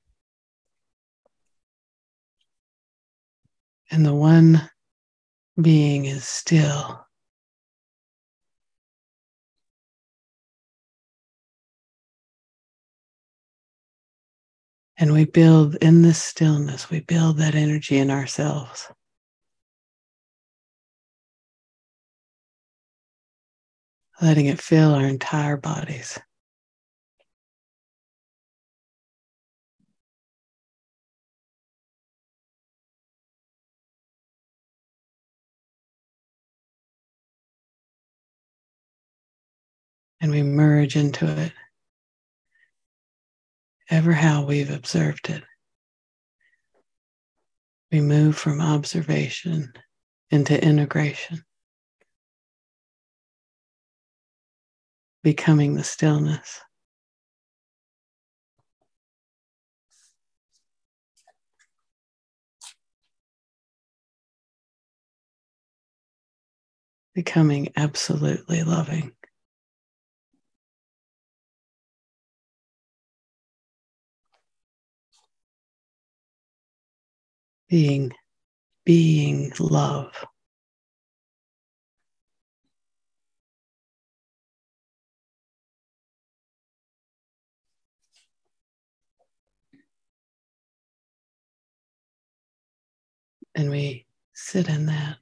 And 3.90 4.06
the 4.06 4.14
one 4.14 4.70
being 5.62 6.04
is 6.06 6.26
still. 6.26 7.06
And 15.02 15.12
we 15.12 15.26
build 15.26 15.76
in 15.82 16.04
this 16.04 16.22
stillness, 16.22 16.90
we 16.90 17.02
build 17.02 17.38
that 17.40 17.56
energy 17.56 17.98
in 17.98 18.10
ourselves. 18.10 18.90
letting 24.22 24.46
it 24.46 24.62
fill 24.62 24.94
our 24.94 25.06
entire 25.06 25.58
bodies. 25.58 26.20
And 40.22 40.30
we 40.32 40.44
merge 40.44 40.96
into 40.96 41.26
it 41.26 41.52
ever 43.92 44.14
how 44.14 44.44
we've 44.44 44.72
observed 44.72 45.30
it. 45.30 45.44
We 47.92 48.02
move 48.02 48.38
from 48.38 48.62
observation 48.62 49.74
into 50.32 50.64
integration. 50.64 51.44
becoming 55.24 55.76
the 55.76 55.84
stillness. 55.84 56.62
Becoming 67.14 67.70
absolutely 67.76 68.64
loving. 68.64 69.12
Being, 77.72 78.12
being 78.86 79.52
love. 79.60 80.14
and 93.56 93.70
we 93.70 94.06
sit 94.34 94.70
in 94.70 94.86
that 94.86 95.18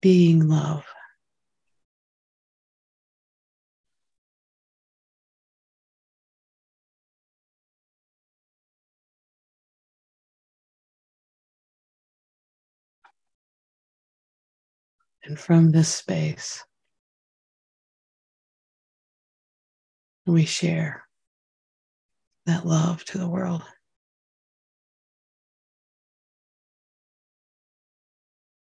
being 0.00 0.48
love. 0.48 0.84
And 15.24 15.38
from 15.38 15.70
this 15.70 15.88
space, 15.88 16.64
we 20.26 20.44
share 20.44 21.04
that 22.46 22.66
love 22.66 23.04
to 23.04 23.18
the 23.18 23.28
world. 23.28 23.62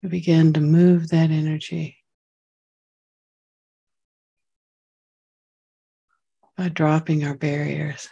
We 0.02 0.08
begin 0.08 0.52
to 0.54 0.60
move 0.60 1.08
that 1.08 1.30
energy 1.30 1.98
by 6.56 6.68
dropping 6.68 7.24
our 7.24 7.34
barriers, 7.34 8.08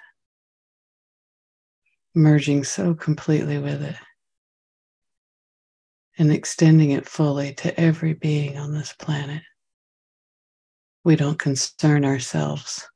merging 2.15 2.65
so 2.65 2.95
completely 2.95 3.59
with 3.59 3.83
it, 3.83 3.97
and 6.19 6.33
extending 6.33 6.91
it 6.91 7.09
fully 7.09 7.55
to 7.55 7.79
every 7.79 8.15
being 8.15 8.57
on 8.57 8.73
this 8.73 8.93
planet. 8.93 9.43
We 11.05 11.17
don't 11.17 11.39
concern 11.39 12.05
ourselves 12.05 12.89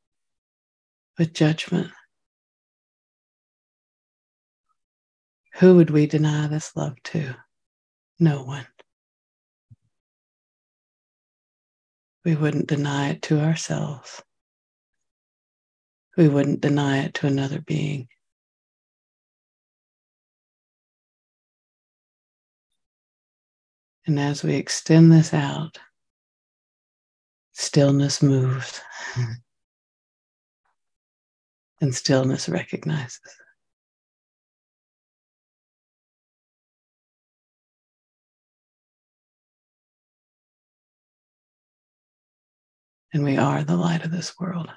with 1.19 1.35
judgment. 1.35 1.91
Who 5.55 5.77
would 5.77 5.91
we 5.91 6.07
deny 6.07 6.47
this 6.47 6.77
love 6.77 6.95
to? 7.05 7.35
No 8.21 8.45
one. 8.45 8.67
We 12.25 12.37
wouldn't 12.37 12.69
deny 12.69 13.11
it 13.11 13.23
to 13.23 13.41
ourselves. 13.41 14.23
We 16.17 16.29
wouldn't 16.29 16.61
deny 16.61 16.99
it 17.05 17.15
to 17.15 17.27
another 17.27 17.61
being. 17.61 18.09
And 24.09 24.19
as 24.19 24.43
we 24.43 24.55
extend 24.55 25.13
this 25.13 25.35
out, 25.35 25.79
stillness 27.53 28.23
moves. 28.23 28.81
and 31.83 31.95
stillness 31.95 32.49
recognizes. 32.49 33.21
and 43.15 43.25
we 43.25 43.39
are 43.39 43.65
the 43.65 43.77
light 43.77 44.05
of 44.05 44.11
this 44.11 44.39
world. 44.39 44.71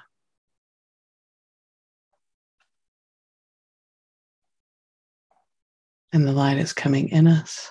And 6.12 6.26
the 6.26 6.32
light 6.32 6.56
is 6.56 6.72
coming 6.72 7.10
in 7.10 7.26
us 7.26 7.70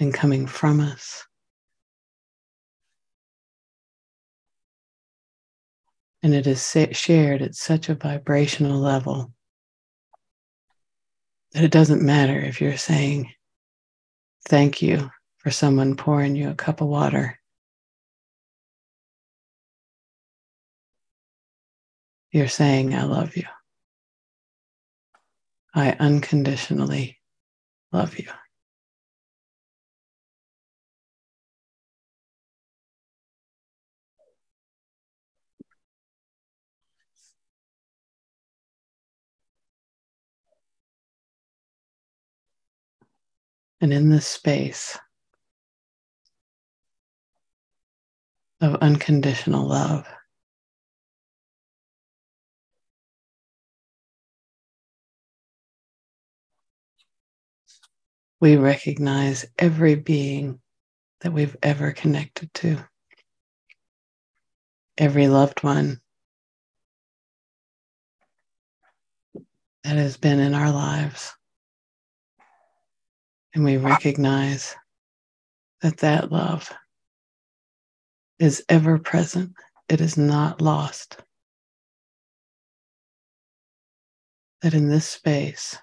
and 0.00 0.12
coming 0.12 0.46
from 0.46 0.80
us. 0.80 1.24
And 6.22 6.34
it 6.34 6.46
is 6.46 6.76
shared 6.92 7.42
at 7.42 7.54
such 7.54 7.88
a 7.88 7.94
vibrational 7.94 8.78
level 8.78 9.32
that 11.52 11.64
it 11.64 11.70
doesn't 11.70 12.02
matter 12.02 12.38
if 12.38 12.60
you're 12.60 12.76
saying 12.76 13.32
thank 14.48 14.82
you 14.82 15.10
for 15.38 15.50
someone 15.50 15.96
pouring 15.96 16.36
you 16.36 16.50
a 16.50 16.54
cup 16.54 16.80
of 16.80 16.88
water 16.88 17.40
You're 22.32 22.48
saying, 22.48 22.94
I 22.94 23.02
love 23.04 23.36
you. 23.36 23.44
I 25.74 25.92
unconditionally 25.98 27.18
love 27.92 28.18
you. 28.18 28.28
And 43.80 43.92
in 43.94 44.10
this 44.10 44.26
space 44.26 44.98
of 48.60 48.74
unconditional 48.76 49.66
love, 49.66 50.06
we 58.40 58.56
recognize 58.56 59.46
every 59.58 59.94
being 59.94 60.60
that 61.22 61.32
we've 61.32 61.56
ever 61.62 61.92
connected 61.92 62.52
to, 62.54 62.78
every 64.98 65.28
loved 65.28 65.62
one 65.62 66.00
that 69.84 69.96
has 69.96 70.18
been 70.18 70.38
in 70.38 70.54
our 70.54 70.70
lives. 70.70 71.34
And 73.54 73.64
we 73.64 73.76
recognize 73.76 74.76
that 75.82 75.98
that 75.98 76.30
love 76.30 76.70
is 78.38 78.64
ever 78.68 78.98
present, 78.98 79.52
it 79.88 80.00
is 80.00 80.16
not 80.16 80.60
lost. 80.60 81.18
That 84.62 84.74
in 84.74 84.88
this 84.88 85.08
space, 85.08 85.76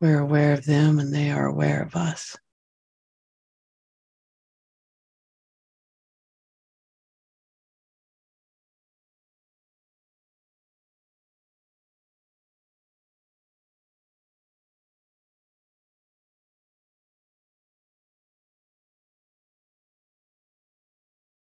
we're 0.00 0.18
aware 0.18 0.54
of 0.54 0.64
them 0.64 0.98
and 0.98 1.14
they 1.14 1.30
are 1.30 1.46
aware 1.46 1.82
of 1.82 1.94
us. 1.94 2.36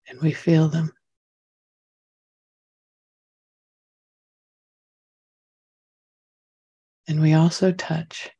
And 0.08 0.20
we 0.20 0.32
feel 0.32 0.68
them. 0.68 0.92
And 7.08 7.20
we 7.20 7.34
also 7.34 7.72
touch 7.72 8.30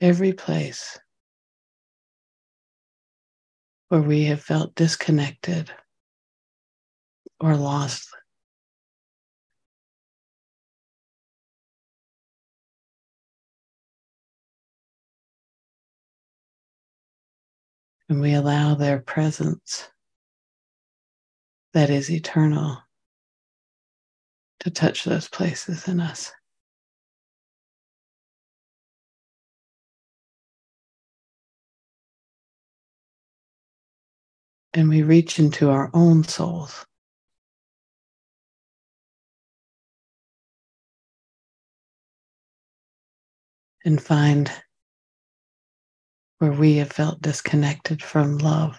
every 0.00 0.32
place 0.32 0.98
where 3.88 4.02
we 4.02 4.24
have 4.24 4.42
felt 4.42 4.74
disconnected 4.74 5.70
or 7.40 7.56
lost. 7.56 8.08
And 18.08 18.20
we 18.20 18.34
allow 18.34 18.74
their 18.74 19.00
presence 19.00 19.90
that 21.72 21.90
is 21.90 22.10
eternal 22.10 22.78
to 24.60 24.70
touch 24.70 25.04
those 25.04 25.28
places 25.28 25.88
in 25.88 26.00
us. 26.00 26.32
And 34.72 34.88
we 34.88 35.02
reach 35.02 35.38
into 35.38 35.70
our 35.70 35.90
own 35.94 36.22
souls. 36.22 36.84
And 43.84 44.02
find 44.02 44.50
where 46.38 46.52
we 46.52 46.76
have 46.76 46.92
felt 46.92 47.20
disconnected 47.22 48.02
from 48.02 48.38
love. 48.38 48.78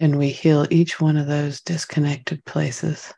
And 0.00 0.18
we 0.18 0.30
heal 0.30 0.66
each 0.70 1.00
one 1.00 1.16
of 1.16 1.26
those 1.26 1.60
disconnected 1.60 2.44
places 2.44 3.12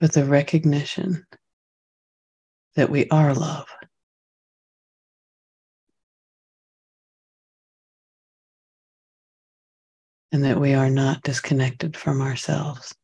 with 0.00 0.12
the 0.12 0.24
recognition 0.24 1.24
that 2.76 2.90
we 2.90 3.08
are 3.08 3.34
love. 3.34 3.68
And 10.32 10.44
that 10.44 10.58
we 10.58 10.72
are 10.72 10.88
not 10.88 11.22
disconnected 11.22 11.96
from 11.96 12.22
ourselves. 12.22 12.94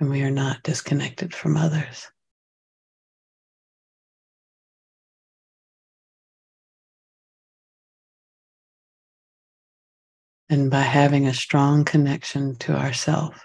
And 0.00 0.10
we 0.10 0.22
are 0.22 0.30
not 0.30 0.62
disconnected 0.62 1.34
from 1.34 1.56
others. 1.56 2.10
And 10.50 10.70
by 10.70 10.82
having 10.82 11.26
a 11.26 11.34
strong 11.34 11.84
connection 11.84 12.56
to 12.56 12.76
ourself, 12.76 13.44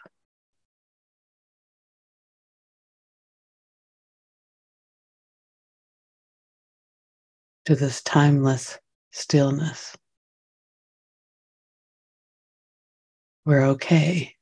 to 7.65 7.75
this 7.75 8.01
timeless 8.01 8.77
stillness, 9.11 9.95
we're 13.45 13.63
okay 13.63 14.35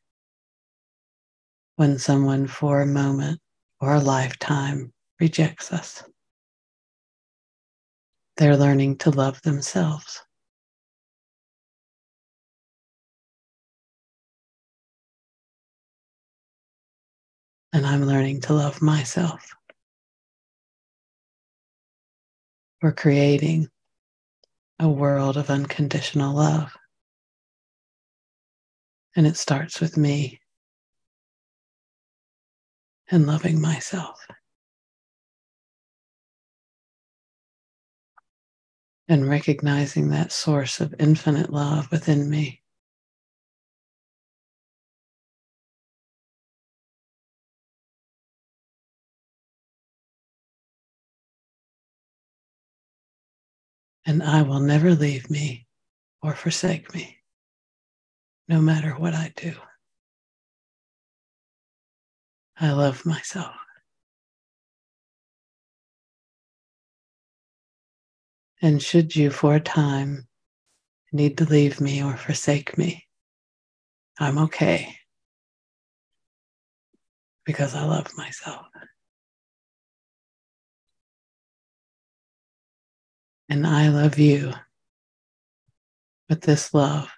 when 1.77 1.99
someone 1.99 2.47
for 2.47 2.81
a 2.81 2.87
moment 2.87 3.39
or 3.79 3.93
a 3.93 3.99
lifetime 3.99 4.91
rejects 5.19 5.71
us. 5.71 6.03
They're 8.37 8.57
learning 8.57 8.97
to 8.99 9.11
love 9.11 9.41
themselves. 9.43 10.21
And 17.73 17.85
I'm 17.85 18.05
learning 18.05 18.41
to 18.41 18.53
love 18.53 18.81
myself. 18.81 19.47
We're 22.81 22.91
creating 22.91 23.69
a 24.79 24.89
world 24.89 25.37
of 25.37 25.51
unconditional 25.51 26.35
love. 26.35 26.71
And 29.15 29.27
it 29.27 29.37
starts 29.37 29.79
with 29.79 29.95
me 29.95 30.39
and 33.09 33.25
loving 33.25 33.61
myself. 33.61 34.25
And 39.07 39.29
recognizing 39.29 40.09
that 40.09 40.31
source 40.33 40.81
of 40.81 40.93
infinite 40.99 41.49
love 41.49 41.89
within 41.91 42.29
me. 42.29 42.61
And 54.05 54.23
I 54.23 54.41
will 54.41 54.59
never 54.59 54.93
leave 54.95 55.29
me 55.29 55.67
or 56.21 56.33
forsake 56.33 56.93
me, 56.93 57.19
no 58.47 58.61
matter 58.61 58.91
what 58.91 59.13
I 59.13 59.33
do. 59.35 59.55
I 62.59 62.71
love 62.71 63.05
myself. 63.05 63.55
And 68.61 68.81
should 68.81 69.15
you 69.15 69.29
for 69.29 69.55
a 69.55 69.59
time 69.59 70.27
need 71.11 71.37
to 71.37 71.45
leave 71.45 71.79
me 71.79 72.03
or 72.03 72.17
forsake 72.17 72.77
me, 72.77 73.05
I'm 74.19 74.39
okay 74.39 74.97
because 77.45 77.75
I 77.75 77.85
love 77.85 78.07
myself. 78.17 78.65
And 83.49 83.65
I 83.65 83.89
love 83.89 84.17
you 84.17 84.53
with 86.27 86.41
this 86.41 86.73
love 86.73 87.09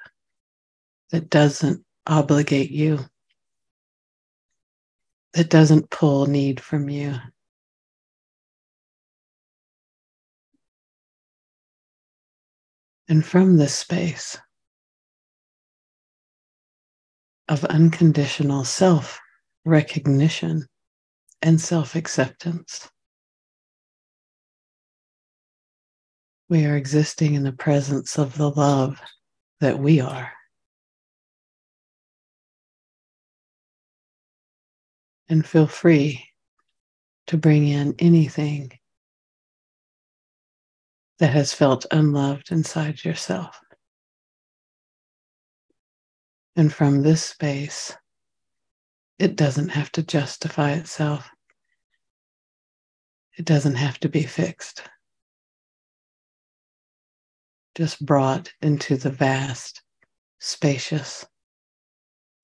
that 1.12 1.30
doesn't 1.30 1.84
obligate 2.06 2.70
you 2.70 3.00
that 5.34 5.50
doesn't 5.50 5.90
pull 5.90 6.26
need 6.26 6.60
from 6.60 6.90
you. 6.90 7.16
And 13.08 13.26
from 13.26 13.58
this 13.58 13.76
space 13.76 14.38
of 17.48 17.66
unconditional 17.66 18.64
self 18.64 19.20
recognition 19.66 20.66
and 21.42 21.60
self 21.60 21.96
acceptance, 21.96 22.90
we 26.50 26.66
are 26.66 26.78
existing 26.78 27.34
in 27.36 27.44
the 27.44 27.52
presence 27.52 28.18
of 28.18 28.38
the 28.38 28.50
love 28.50 29.02
that 29.60 29.80
we 29.80 30.00
are. 30.00 30.32
And 35.30 35.46
feel 35.46 35.68
free 35.68 36.26
to 37.28 37.38
bring 37.38 37.68
in 37.68 37.94
anything 38.00 38.72
that 41.20 41.34
has 41.34 41.54
felt 41.54 41.86
unloved 41.92 42.52
inside 42.52 43.06
yourself. 43.06 43.60
And 46.56 46.74
from 46.74 47.04
this 47.04 47.24
space, 47.24 47.96
it 49.20 49.36
doesn't 49.36 49.70
have 49.70 49.92
to 49.92 50.04
justify 50.04 50.72
itself. 50.72 51.30
It 53.38 53.46
doesn't 53.46 53.76
have 53.76 54.00
to 54.00 54.10
be 54.10 54.24
fixed. 54.24 54.82
Just 57.76 58.04
brought 58.04 58.52
into 58.62 58.98
the 58.98 59.12
vast, 59.12 59.84
spacious, 60.40 61.26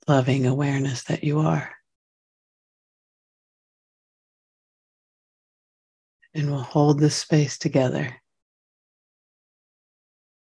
loving 0.07 0.45
awareness 0.45 1.03
that 1.05 1.23
you 1.23 1.39
are. 1.39 1.71
And 6.35 6.51
we'll 6.51 6.59
hold 6.59 6.99
this 6.99 7.15
space 7.15 7.57
together 7.57 8.13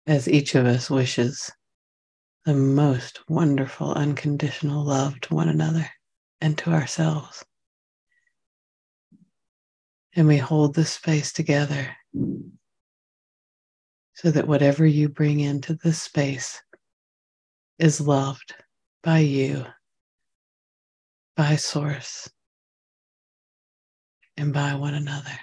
as 0.07 0.29
each 0.29 0.55
of 0.55 0.65
us 0.65 0.89
wishes 0.89 1.51
the 2.45 2.55
most 2.55 3.21
wonderful 3.29 3.93
unconditional 3.93 4.85
love 4.85 5.21
to 5.23 5.35
one 5.35 5.49
another 5.49 5.89
and 6.41 6.57
to 6.59 6.71
ourselves. 6.71 7.45
And 10.15 10.29
we 10.29 10.37
hold 10.37 10.75
this 10.75 10.93
space 10.93 11.33
together 11.33 11.97
so 14.15 14.31
that 14.31 14.47
whatever 14.47 14.87
you 14.87 15.09
bring 15.09 15.41
into 15.41 15.75
this 15.75 16.01
space 16.01 16.63
is 17.79 18.01
loved 18.01 18.55
by 19.03 19.19
you, 19.19 19.67
by 21.37 21.57
Source, 21.57 22.31
and 24.37 24.53
by 24.53 24.75
one 24.75 24.95
another. 24.95 25.39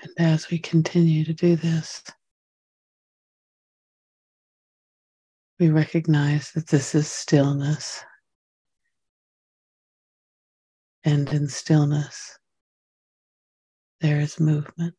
And 0.00 0.12
as 0.18 0.50
we 0.50 0.58
continue 0.58 1.24
to 1.24 1.32
do 1.32 1.56
this, 1.56 2.02
we 5.58 5.70
recognize 5.70 6.52
that 6.52 6.68
this 6.68 6.94
is 6.94 7.10
stillness. 7.10 8.04
And 11.04 11.28
in 11.32 11.48
stillness, 11.48 12.38
there 14.00 14.20
is 14.20 14.38
movement. 14.38 14.94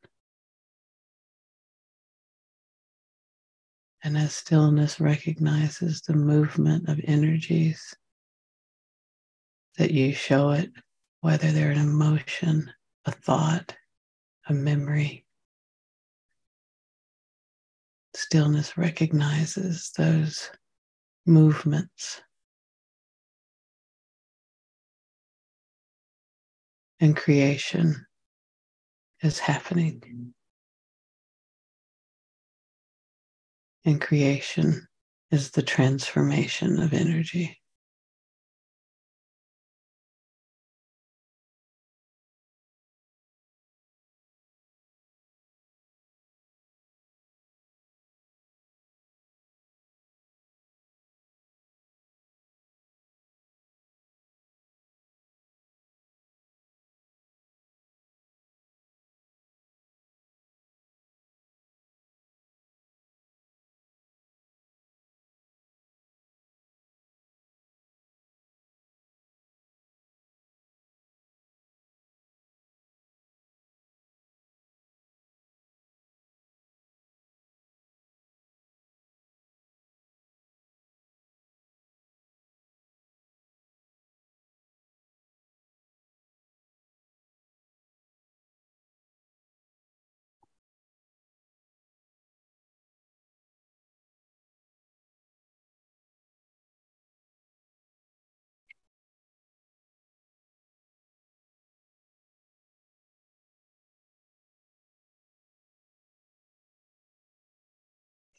And 4.03 4.17
as 4.17 4.33
stillness 4.33 4.99
recognizes 4.99 6.01
the 6.01 6.15
movement 6.15 6.89
of 6.89 6.99
energies, 7.03 7.95
that 9.77 9.91
you 9.91 10.13
show 10.13 10.51
it, 10.51 10.71
whether 11.21 11.51
they're 11.51 11.71
an 11.71 11.77
emotion, 11.77 12.71
a 13.05 13.11
thought, 13.11 13.75
a 14.49 14.53
memory. 14.53 15.25
Stillness 18.15 18.77
recognizes 18.77 19.91
those 19.95 20.49
movements. 21.25 22.21
And 26.99 27.15
creation 27.15 28.07
is 29.21 29.39
happening. 29.39 30.33
And 33.85 34.01
creation 34.01 34.87
is 35.31 35.51
the 35.51 35.61
transformation 35.61 36.81
of 36.81 36.93
energy. 36.93 37.58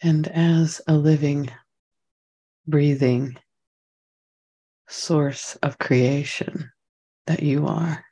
And 0.02 0.28
as 0.28 0.80
a 0.86 0.94
living, 0.94 1.50
breathing 2.66 3.36
source 4.88 5.56
of 5.56 5.78
creation 5.78 6.70
that 7.26 7.42
you 7.42 7.66
are, 7.66 8.04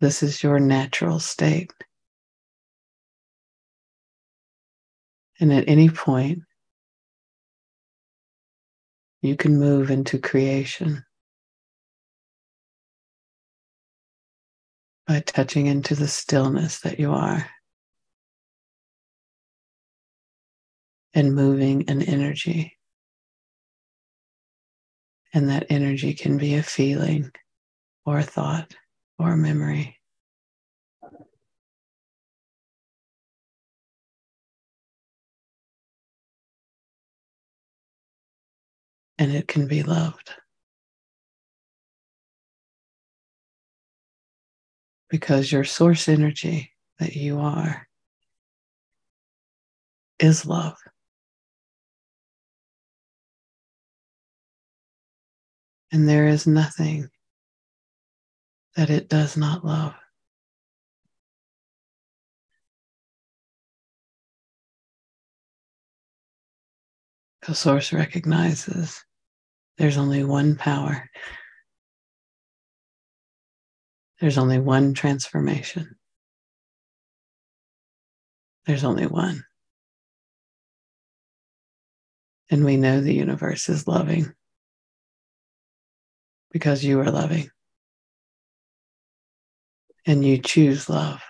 this 0.00 0.22
is 0.22 0.42
your 0.42 0.60
natural 0.60 1.18
state. 1.18 1.72
And 5.40 5.52
at 5.52 5.68
any 5.68 5.88
point, 5.88 6.42
you 9.22 9.36
can 9.36 9.58
move 9.58 9.90
into 9.90 10.18
creation 10.18 11.02
by 15.06 15.20
touching 15.20 15.66
into 15.66 15.94
the 15.94 16.08
stillness 16.08 16.80
that 16.80 16.98
you 16.98 17.12
are 17.12 17.48
and 21.16 21.34
moving 21.34 21.90
an 21.90 22.02
energy. 22.02 22.76
And 25.34 25.48
that 25.48 25.66
energy 25.68 26.14
can 26.14 26.38
be 26.38 26.54
a 26.54 26.62
feeling 26.62 27.32
or 28.04 28.18
a 28.18 28.22
thought 28.22 28.76
or 29.18 29.32
a 29.32 29.36
memory. 29.36 29.98
And 39.18 39.34
it 39.34 39.48
can 39.48 39.66
be 39.66 39.82
loved. 39.82 40.32
because 45.08 45.52
your 45.52 45.64
source 45.64 46.08
energy 46.08 46.72
that 46.98 47.14
you 47.14 47.38
are 47.38 47.86
is 50.18 50.46
love. 50.46 50.76
And 55.96 56.06
there 56.06 56.26
is 56.26 56.46
nothing 56.46 57.08
that 58.74 58.90
it 58.90 59.08
does 59.08 59.34
not 59.34 59.64
love. 59.64 59.94
The 67.46 67.54
source 67.54 67.94
recognizes 67.94 69.02
there's 69.78 69.96
only 69.96 70.22
one 70.22 70.56
power 70.56 71.08
there's 74.20 74.36
only 74.36 74.58
one 74.58 74.92
transformation. 74.92 75.96
There's 78.66 78.84
only 78.84 79.06
one. 79.06 79.46
And 82.50 82.66
we 82.66 82.76
know 82.76 83.00
the 83.00 83.14
universe 83.14 83.70
is 83.70 83.88
loving 83.88 84.34
because 86.56 86.82
you 86.82 86.98
are 86.98 87.10
loving. 87.10 87.50
And 90.06 90.24
you 90.24 90.38
choose 90.38 90.88
love. 90.88 91.20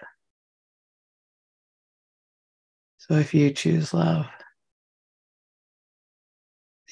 So 2.99 3.15
if 3.15 3.35
you 3.35 3.51
choose 3.51 3.93
love, 3.93 4.27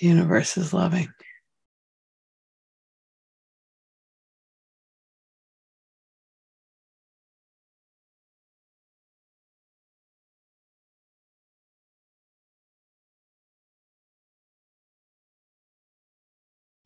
the 0.00 0.08
universe 0.08 0.56
is 0.56 0.74
loving. 0.74 1.12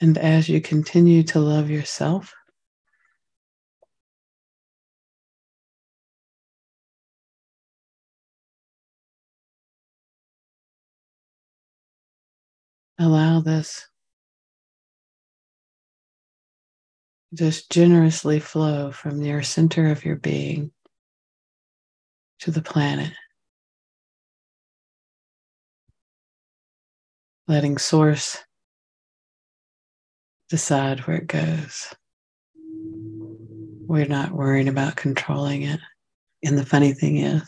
And 0.01 0.17
as 0.17 0.49
you 0.49 0.61
continue 0.61 1.25
to 1.25 1.41
love 1.41 1.71
yourself, 1.71 2.33
allow 12.99 13.41
this 13.41 13.89
just 17.35 17.71
generously 17.71 18.41
flow 18.41 18.91
from 18.91 19.21
your 19.21 19.43
center 19.43 19.91
of 19.91 20.05
your 20.05 20.17
being 20.17 20.71
to 22.41 22.51
the 22.51 22.63
planet. 22.63 23.13
Letting 27.49 27.79
source 27.79 28.39
decide 30.49 31.01
where 31.01 31.19
it 31.19 31.27
goes. 31.27 31.95
We're 33.87 34.07
not 34.07 34.33
worrying 34.33 34.69
about 34.69 34.97
controlling 34.97 35.63
it. 35.63 35.81
And 36.45 36.57
the 36.57 36.67
funny 36.67 36.93
thing 36.93 37.19
is, 37.19 37.43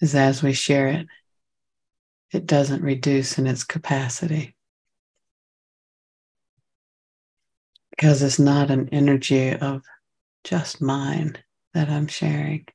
is 0.00 0.14
as 0.14 0.42
we 0.42 0.52
share 0.52 0.88
it, 0.88 1.06
it 2.32 2.46
doesn't 2.46 2.82
reduce 2.82 3.38
in 3.38 3.46
its 3.46 3.64
capacity. 3.64 4.54
Because 7.90 8.22
it's 8.22 8.38
not 8.38 8.70
an 8.70 8.88
energy 8.92 9.52
of 9.52 9.82
just 10.44 10.80
mine 10.80 11.36
that 11.74 11.88
I'm 11.88 12.06
sharing. 12.06 12.66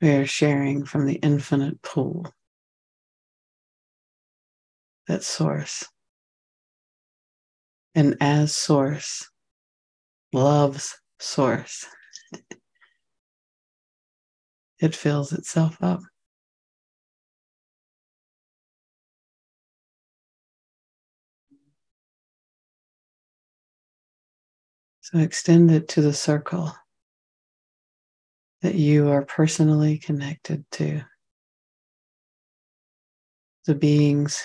We 0.00 0.10
are 0.10 0.26
sharing 0.26 0.84
from 0.84 1.06
the 1.06 1.14
infinite 1.16 1.80
pool 1.82 2.26
that 5.06 5.22
source. 5.22 5.84
And 7.94 8.16
as 8.20 8.54
source 8.54 9.30
loves 10.32 10.98
source, 11.20 11.86
it 14.80 14.94
fills 14.94 15.32
itself 15.32 15.76
up. 15.80 16.00
So 25.00 25.18
extend 25.18 25.70
it 25.70 25.86
to 25.88 26.00
the 26.00 26.14
circle 26.14 26.74
that 28.64 28.74
you 28.74 29.10
are 29.10 29.26
personally 29.26 29.98
connected 29.98 30.64
to. 30.70 31.02
The 33.66 33.74
beings 33.74 34.42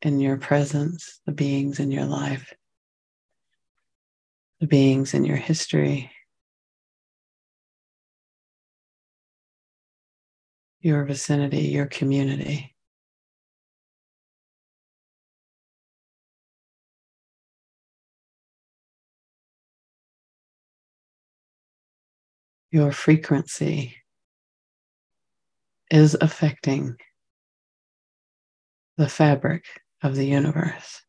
in 0.00 0.20
your 0.20 0.36
presence, 0.36 1.20
the 1.26 1.32
beings 1.32 1.80
in 1.80 1.90
your 1.90 2.04
life, 2.04 2.54
the 4.60 4.68
beings 4.68 5.12
in 5.12 5.24
your 5.24 5.36
history, 5.36 6.12
your 10.80 11.04
vicinity, 11.04 11.62
your 11.62 11.86
community. 11.86 12.76
Your 22.70 22.92
frequency 22.92 23.96
is 25.90 26.16
affecting 26.20 26.96
the 28.96 29.08
fabric 29.08 29.64
of 30.02 30.16
the 30.16 30.26
universe. 30.26 31.02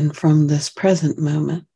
And 0.00 0.16
from 0.16 0.46
this 0.46 0.70
present 0.70 1.18
moment, 1.18 1.66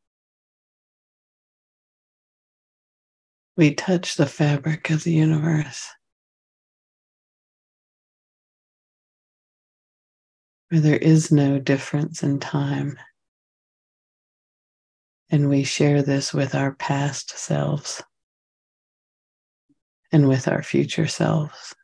we 3.54 3.74
touch 3.74 4.14
the 4.14 4.24
fabric 4.24 4.88
of 4.88 5.04
the 5.04 5.12
universe. 5.12 5.90
Where 10.70 10.80
there 10.80 10.96
is 10.96 11.30
no 11.30 11.58
difference 11.58 12.22
in 12.22 12.40
time. 12.40 12.98
And 15.28 15.50
we 15.50 15.62
share 15.62 16.00
this 16.00 16.32
with 16.32 16.54
our 16.54 16.72
past 16.76 17.28
selves 17.38 18.02
and 20.12 20.28
with 20.28 20.48
our 20.48 20.62
future 20.62 21.08
selves. 21.08 21.74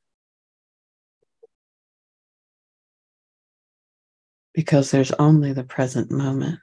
Because 4.61 4.91
there's 4.91 5.11
only 5.13 5.55
the 5.55 5.65
present 5.65 6.11
moment. 6.11 6.59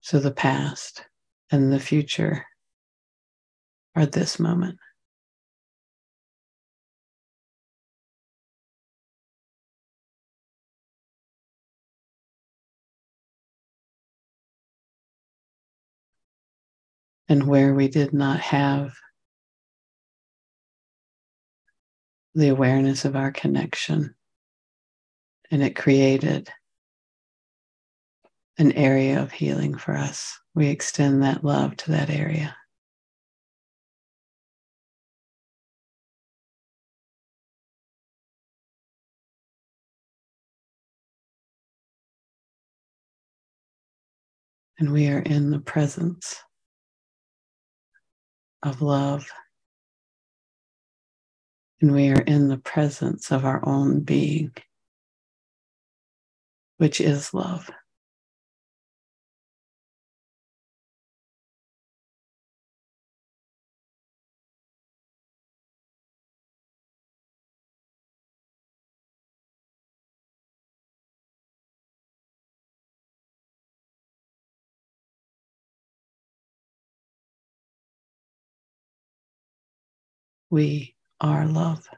So 0.00 0.18
the 0.18 0.32
past 0.32 1.04
and 1.52 1.72
the 1.72 1.78
future 1.78 2.44
are 3.94 4.04
this 4.04 4.40
moment. 4.40 4.80
and 17.28 17.46
where 17.46 17.72
we 17.72 17.88
did 17.88 18.12
not 18.12 18.40
have 18.40 18.92
the 22.34 22.48
awareness 22.48 23.04
of 23.04 23.14
our 23.14 23.30
connection. 23.30 24.14
And 25.52 25.62
it 25.62 25.76
created 25.76 26.48
an 28.58 28.72
area 28.72 29.22
of 29.22 29.30
healing 29.30 29.76
for 29.76 29.94
us. 29.94 30.40
We 30.54 30.68
extend 30.68 31.22
that 31.22 31.44
love 31.44 31.76
to 31.76 31.90
that 31.92 32.08
area. 32.08 32.56
And 44.78 44.90
we 44.90 45.08
are 45.08 45.20
in 45.20 45.50
the 45.50 45.60
presence 45.60 46.42
of 48.62 48.80
love. 48.80 49.28
And 51.82 51.92
we 51.92 52.08
are 52.08 52.22
in 52.22 52.48
the 52.48 52.56
presence 52.56 53.30
of 53.30 53.44
our 53.44 53.62
own 53.68 54.00
being, 54.00 54.52
which 56.82 57.00
is 57.00 57.32
love. 57.32 57.70
We 80.50 80.96
are 81.20 81.46
love. 81.46 81.88